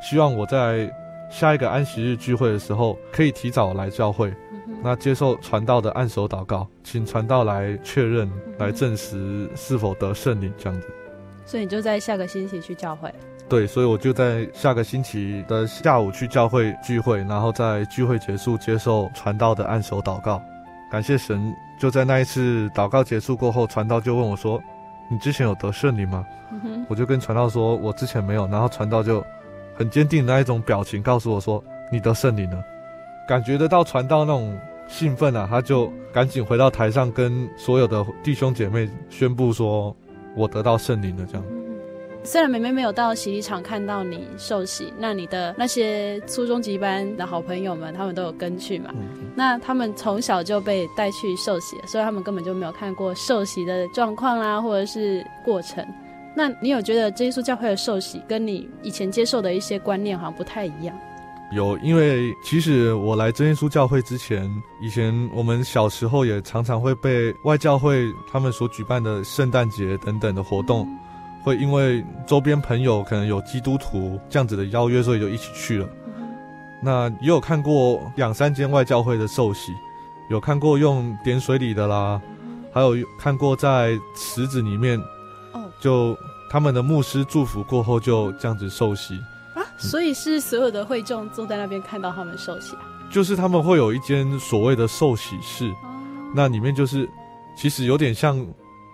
[0.02, 0.90] 希望我在
[1.34, 4.32] 下一个安息日聚会的时候可以提早来教会，
[4.84, 10.88] 那接受传道的按手祷告，请传道来确认、来证实是否得圣灵这样子。
[11.44, 13.12] 所以你就在下个星期去教会。
[13.50, 20.40] 对，所以我就在下个星期的下午去教会聚会，然后在聚会结束接受传道的按手祷告，
[20.92, 21.52] 感谢神。
[21.80, 24.62] 就在那一次祷告结束过后，传道就问我说
[25.10, 26.24] ：“你之前有得圣灵吗？”
[26.64, 29.26] 嗯，我就跟传道说：“我之前没有。”然后传道就
[29.76, 32.64] 很坚定的那一种表情告诉我说：“你得圣灵了。”
[33.28, 34.58] 感觉得到传道那种
[34.88, 39.96] 兴奋啊，他就赶紧回到台上跟所有的弟兄姐妹宣布说
[40.36, 41.46] ：“我得到圣灵了。”这样。
[42.26, 48.94] 虽然妹妹没有到洗礼场看到你受洗，那你的那些初中级班的好朋友们，他们都有跟去嘛？
[49.36, 55.86] 那他们从小就被带去受洗，所以他们根本就没有看过受洗的状况啦，或者是过程。
[56.36, 60.96] 那你有觉得真耶稣教会的受洗跟你以前接受的一些观念好像不太一样？
[61.52, 64.50] 有，因为其实我来真耶稣教会之前，
[64.82, 70.88] 以前我们小时候也常常会被外教会他们所举办的圣诞节等等的活动。
[70.88, 71.00] 嗯
[71.44, 75.90] 会因为周边朋友可能有基督徒这样子的邀约，所以就一起去了。
[76.18, 76.34] 嗯、
[76.82, 79.74] 那也有看过两三间外教会的受洗，
[80.30, 85.04] 有看过用点水礼的啦，嗯、还有看过在池子里面，哦，
[85.84, 86.18] 就
[86.50, 89.20] 他们的牧师祝福过后就这样子受洗
[89.54, 89.62] 啊。
[89.78, 92.82] 所以是所有的会众坐在那边看到他们受洗啊？
[93.12, 95.76] 就是他们会有一间所谓的受洗室，哦、
[96.34, 97.08] 那里面就是
[97.56, 98.46] 其实有点像。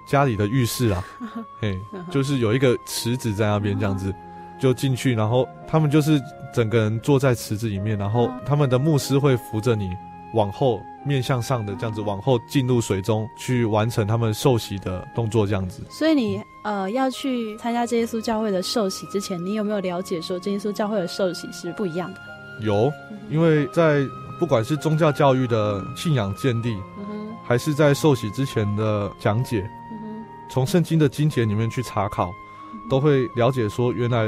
[0.07, 1.03] 家里的浴室啊，
[1.61, 1.79] 嘿，
[2.09, 4.11] 就是有一个池子在那边，这样子
[4.59, 6.19] 就进去，然后他们就是
[6.51, 9.91] 整个人坐在池子里面，然后他们的牧师会扶着你
[10.33, 15.83] 往后面向上的这样子往后进入水中去完成他们受洗的动作，这样子。
[15.89, 22.19] 所以你呃要去参加真耶稣教会的受洗之前，你有没有了解说真耶稣教会的受洗是不一样的？
[22.61, 22.91] 有，
[23.29, 24.05] 因为在
[24.39, 26.77] 不管是宗教教育的信仰建立，
[27.43, 29.67] 还是在受洗之前的讲解。
[30.51, 32.31] 从圣经的经节里面去查考，
[32.89, 34.25] 都会了解说，原来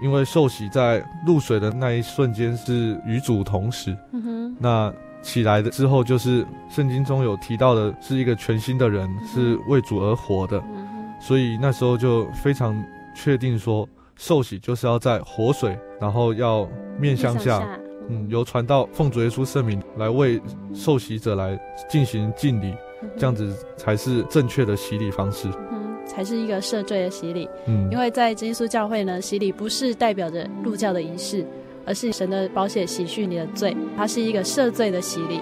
[0.00, 4.94] 因为受洗在入水的那一瞬间是与主同时，嗯哼，那
[5.28, 12.74] 起来的之后就是圣经中有提到的是一个全新的人，是为主而活的，嗯，所以那时候就非常
[13.14, 16.66] 确定说，受洗就是要在活水，然后要
[16.98, 20.40] 面向下，嗯，由传道奉主耶稣圣名来为
[20.72, 21.60] 受洗者来
[21.90, 22.74] 进行敬礼。
[23.16, 27.48] 这样子才是正确的洗礼方式，嗯，才是一个赦罪的洗礼。
[27.66, 31.46] 嗯，因为在真耶稣教会呢，洗礼不是代表着入教的仪式，
[31.88, 35.40] 而是神的保险洗去你的罪，它是一个赦罪的洗礼。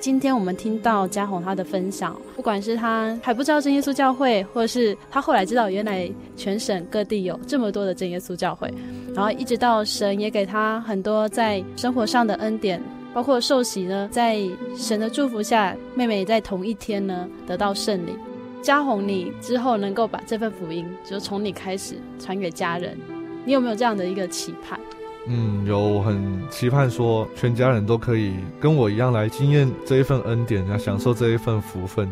[0.00, 8.72] 今天我们听到嘉宏他的分享，不管是他还不知道真耶稣教会，或者是他后来知道原来全省各地有这么多的真耶稣教会，
[9.14, 12.82] 然后一直到神也给他很多在生活上的恩典，
[13.18, 14.38] 包括受洗呢，在
[14.76, 18.16] 神的祝福下，妹妹也在同一天呢得到圣灵。
[18.62, 22.96] 嘉宏，你之后能够把这份福音就从你开始传给家人，
[23.44, 24.78] 你有没有这样的一个期盼？
[25.26, 32.08] 嗯，有，我很期盼说，全家人都可以跟我一样来经验这一份恩典，来享受这一份福分。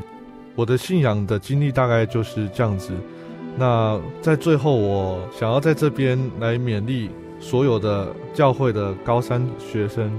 [0.56, 2.92] 我的信仰的经历大概就是这样子。
[3.56, 10.10] 那在最后，我想要在这边来勉励所有的教会的高三学生，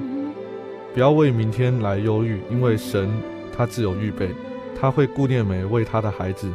[0.97, 3.07] 不要为明天来忧郁，因为神
[3.55, 4.33] 他自有预备，
[4.75, 6.51] 他会顾念每一位他的孩子，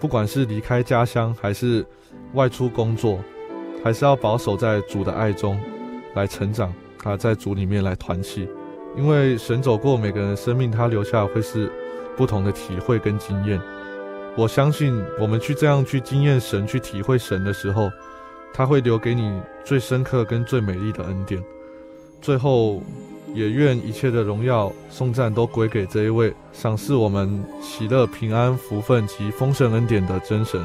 [0.00, 1.86] 不管是离开家乡还是
[2.32, 3.20] 外出工作，
[3.84, 5.56] 还是要保守在主的爱中。
[6.16, 8.48] 来成长，他在主里面来团契，
[8.96, 11.70] 因为神走过每个人的生命，他留下会是
[12.16, 13.60] 不同的体会跟经验。
[14.36, 17.88] 我相信我们去这样去经验神，去体会神的时候，
[18.52, 21.40] 他会留给你最深刻跟最美丽的恩典。
[22.20, 22.82] 最后，
[23.36, 30.64] 也愿一切的荣耀颂赞都归给这一位赏赐我们喜乐、平安、福分及丰盛恩典的真神。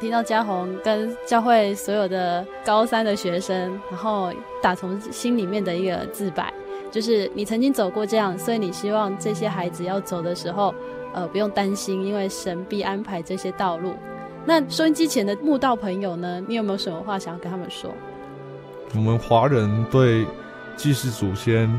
[0.00, 4.32] 听到嘉宏跟教会所有的高三的学生，然后
[4.62, 6.52] 打从心里面的一个自白，
[6.90, 10.74] 就是你曾经走过这样，所以你希望这些孩子要走的时候，
[11.12, 13.94] 呃，不用担心，因为神必安排这些道路。
[14.44, 17.90] 那收音机前的慕道朋友呢，你有没有什么话想要跟他们说？
[18.94, 20.26] 我们华人对
[20.76, 21.70] 祭祀祖先，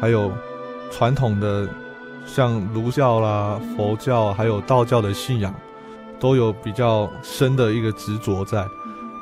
[0.00, 0.32] 还有
[0.90, 1.68] 传统的
[2.26, 5.54] 像儒教啦、佛教，还有道教的信仰。
[6.20, 8.64] 都有比较深的一个执着在，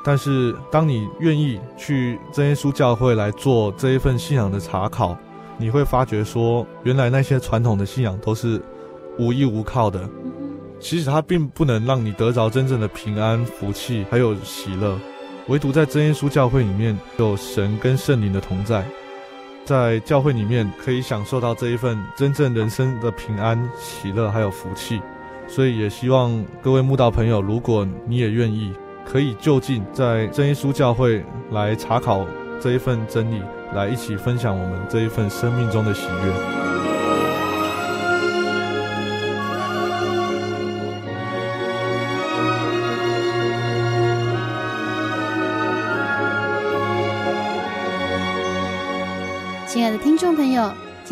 [0.05, 5.17] 但是当你愿意去真耶稣教会来做这一份信仰的查考，
[5.57, 8.61] 你会发觉说，原来那些传统的信仰都是
[9.17, 10.07] 无依无靠的。
[10.79, 14.95] 其实它并不能让你得着真正的平安、福气，还有喜乐。
[15.47, 18.85] 唯独在真耶稣教会里面有神跟圣灵的同在，
[19.65, 25.01] 在教会里面可以享受到这一份真正人生的平安、喜乐还有福气。
[25.47, 28.73] 所以也希望各位慕道朋友，如果你也愿意，
[29.05, 32.25] 可以就近在真耶稣教会来查考
[32.61, 33.41] 这一份真理，
[33.73, 36.60] 来一起分享我们这一份生命中的喜悦。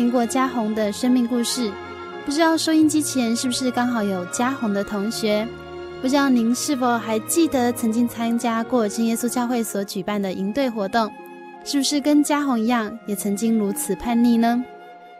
[0.00, 1.70] 听过嘉宏的生命故事。
[2.24, 5.46] 不知道收音机前是不是刚好有嘉宏的同学？
[6.00, 11.12] 不知道您是否还记得曾经参加过真耶稣教会所举办的营队活动？
[11.64, 14.64] 是不是跟嘉宏一样，也曾经如此叛逆呢？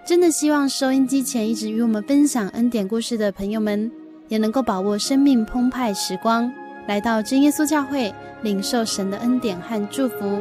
[0.02, 3.92] 真的希望收音机前一直与我们分享恩典故事的朋友们，
[4.28, 6.50] 也能够把握生命澎湃时光，
[6.88, 8.10] 来到真耶稣教会
[8.40, 10.40] 领受神的恩典和祝福。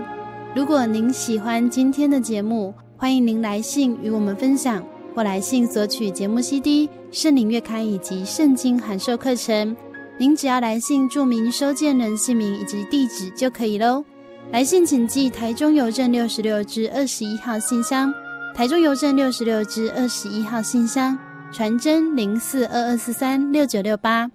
[0.56, 4.84] 如果您喜欢今天的节目，欢迎您来信与我们分享。
[5.16, 9.76] 或来信索取节目 CD、圣灵月刊以及圣经函授课程，
[10.18, 14.04] 您只要来信注明收件人姓名以及地址就可以喽。
[14.52, 18.14] 来信请寄台中邮政六十六支二十一号信箱，
[18.54, 21.18] 台中邮政六十六支二十一号信箱，
[21.54, 24.30] 传真零四二二四三六九六八。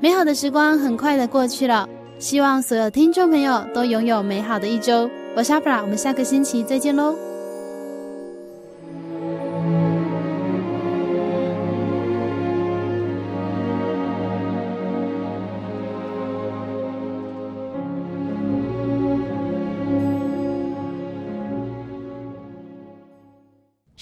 [0.00, 1.88] 美好的时光很快的过去了，
[2.20, 5.10] 希望所有听众朋友都拥有美好的一周。
[5.34, 7.14] 我是阿布拉，我们下个星期再见喽。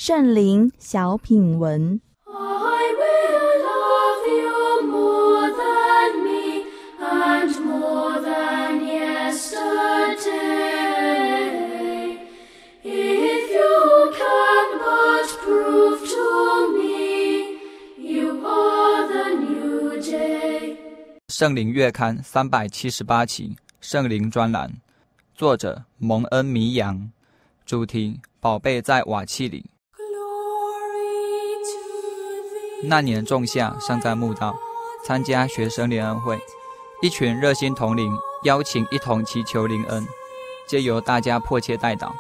[0.05, 2.01] 圣灵小品文。
[21.29, 24.69] 圣灵月刊三百七十八期圣灵专栏，
[25.37, 27.09] 作者蒙恩弥扬，
[27.65, 29.72] 主题宝贝在瓦器里。
[32.85, 34.57] 那年仲夏，尚在慕道，
[35.05, 36.37] 参加学生联恩会，
[37.01, 38.13] 一群热心同灵
[38.43, 40.05] 邀请一同祈求灵恩，
[40.67, 42.11] 借由大家迫切代祷，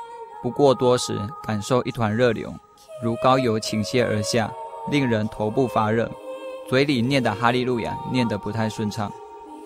[0.41, 2.55] 不过多时，感受一团热流，
[3.03, 4.53] 如高油倾泻而下，
[4.89, 6.09] 令人头部发热，
[6.69, 9.13] 嘴里念的哈利路亚念得不太顺畅，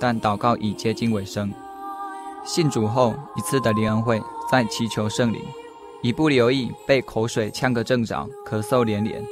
[0.01, 1.53] 但祷告已接近尾声。
[2.43, 4.19] 信主后一次的灵恩会，
[4.51, 5.43] 在祈求圣灵，
[6.01, 9.23] 一不留意被口水呛个正着，咳嗽连连。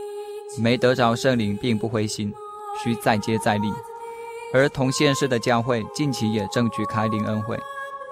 [0.59, 2.33] 没得着圣灵，并不灰心，
[2.83, 3.73] 需再接再厉。
[4.53, 7.59] 而同县市的教会近期也正举开灵恩会，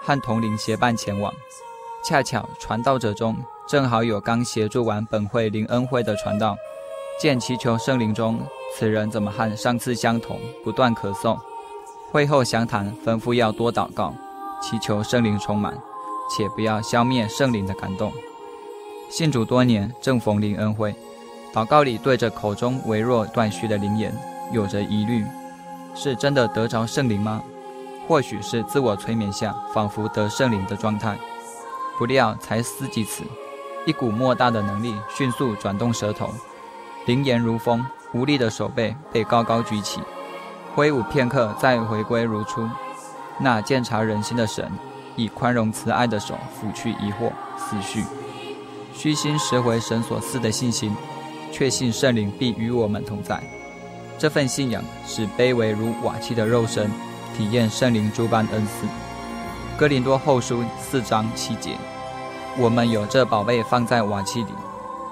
[0.03, 1.33] 和同灵协办前往。
[2.05, 3.37] 恰巧传道者中
[3.69, 6.57] 正好有刚协助完本会灵恩会的传道，
[7.21, 8.41] 见祈求圣灵中，
[8.77, 11.39] 此人怎么和上次相同，不断咳嗽。
[12.11, 14.13] 会后详谈，吩咐要多祷告，
[14.61, 15.81] 祈求圣灵充满，
[16.37, 18.13] 且不要消灭圣灵的感动。
[19.09, 20.93] 信主多年，正逢灵恩会。
[21.53, 24.11] 祷告里对着口中微弱断续的灵言，
[24.53, 25.25] 有着疑虑：
[25.95, 27.43] 是真的得着圣灵吗？
[28.09, 31.17] 或许是自我催眠下，仿佛得圣灵的状态。
[31.99, 33.23] 不料才思及此，
[33.85, 36.31] 一股莫大的能力迅速转动舌头，
[37.05, 37.85] 灵言如风，
[38.15, 40.01] 无力的手背被高高举起，
[40.75, 42.67] 挥舞片刻，再回归如初。
[43.39, 44.73] 那鉴察人心的神，
[45.17, 48.05] 以宽容慈爱的手抚去疑惑思绪，
[48.95, 50.97] 虚心拾回神所赐的信心。
[51.53, 53.39] 确信圣灵必与我们同在，
[54.19, 56.91] 这份信仰使卑微如瓦器的肉身
[57.37, 58.87] 体验圣灵诸般恩赐。
[59.77, 61.77] 哥林多后书四章七节，
[62.59, 64.53] 我们有这宝贝放在瓦器里，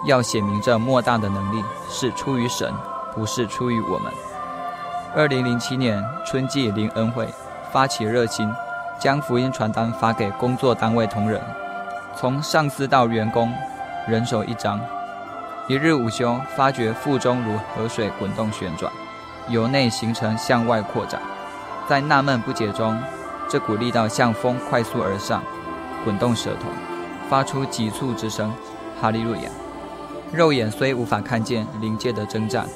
[0.06, 2.72] 要显明这莫大的能力是出于神，
[3.14, 4.10] 不是出于我们。
[5.14, 7.28] 二零零七年春季灵恩会
[7.70, 8.50] 发起热心，
[8.98, 11.38] 将福音传单发给工作单位同仁，
[12.16, 13.52] 从上司到员工，
[14.08, 14.80] 人手一张。
[15.70, 18.92] 一日午休，发觉腹中如河水滚动旋转，
[19.48, 21.22] 由内形成向外扩展。
[21.88, 23.00] 在纳闷不解中，
[23.48, 25.44] 这股力道像风快速而上，
[26.02, 26.66] 滚动舌头，
[27.28, 28.52] 发出急促之声。
[29.00, 29.42] 哈利路亚！
[30.32, 32.66] 肉眼虽无法看见灵界的征战，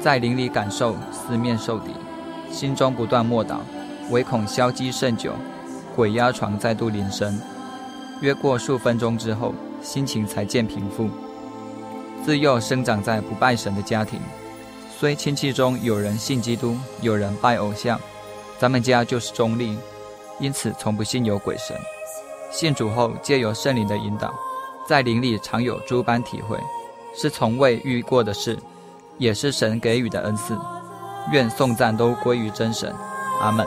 [0.00, 1.90] 在灵里感受四面受敌，
[2.50, 3.56] 心中不断默祷，
[4.08, 5.34] 唯恐消积甚久，
[5.94, 7.38] 鬼压床再度临身。
[8.22, 11.10] 约过数分钟之后，心情才渐平复。
[12.28, 14.20] 自幼生长在不拜神的家庭，
[14.94, 17.98] 虽亲戚中有人信基督，有人拜偶像，
[18.58, 19.78] 咱们家就是中立，
[20.38, 21.74] 因此从不信有鬼神。
[22.50, 24.34] 信主后，借由圣灵的引导，
[24.86, 26.58] 在灵里常有诸般体会，
[27.16, 28.58] 是从未遇过的事，
[29.16, 30.54] 也是神给予的恩赐。
[31.32, 32.94] 愿颂赞都归于真神，
[33.40, 33.66] 阿门。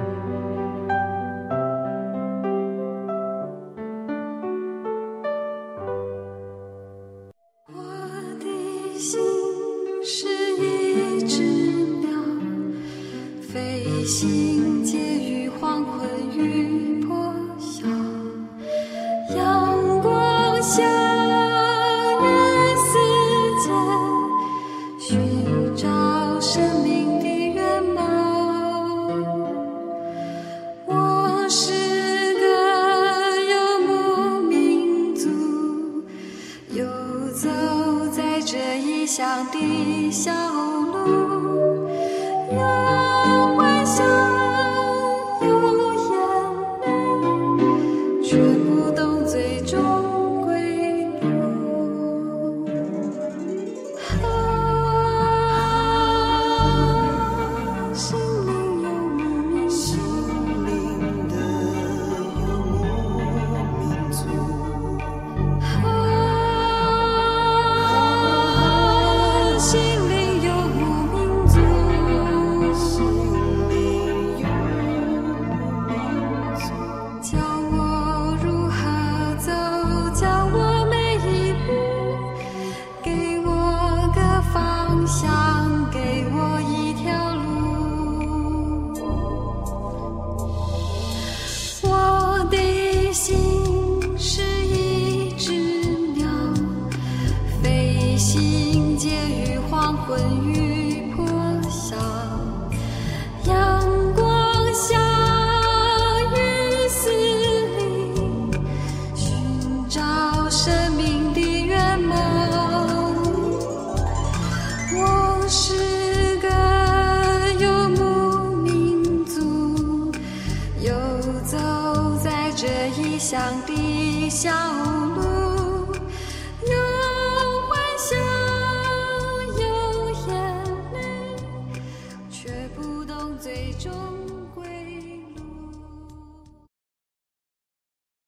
[39.51, 40.40] 地下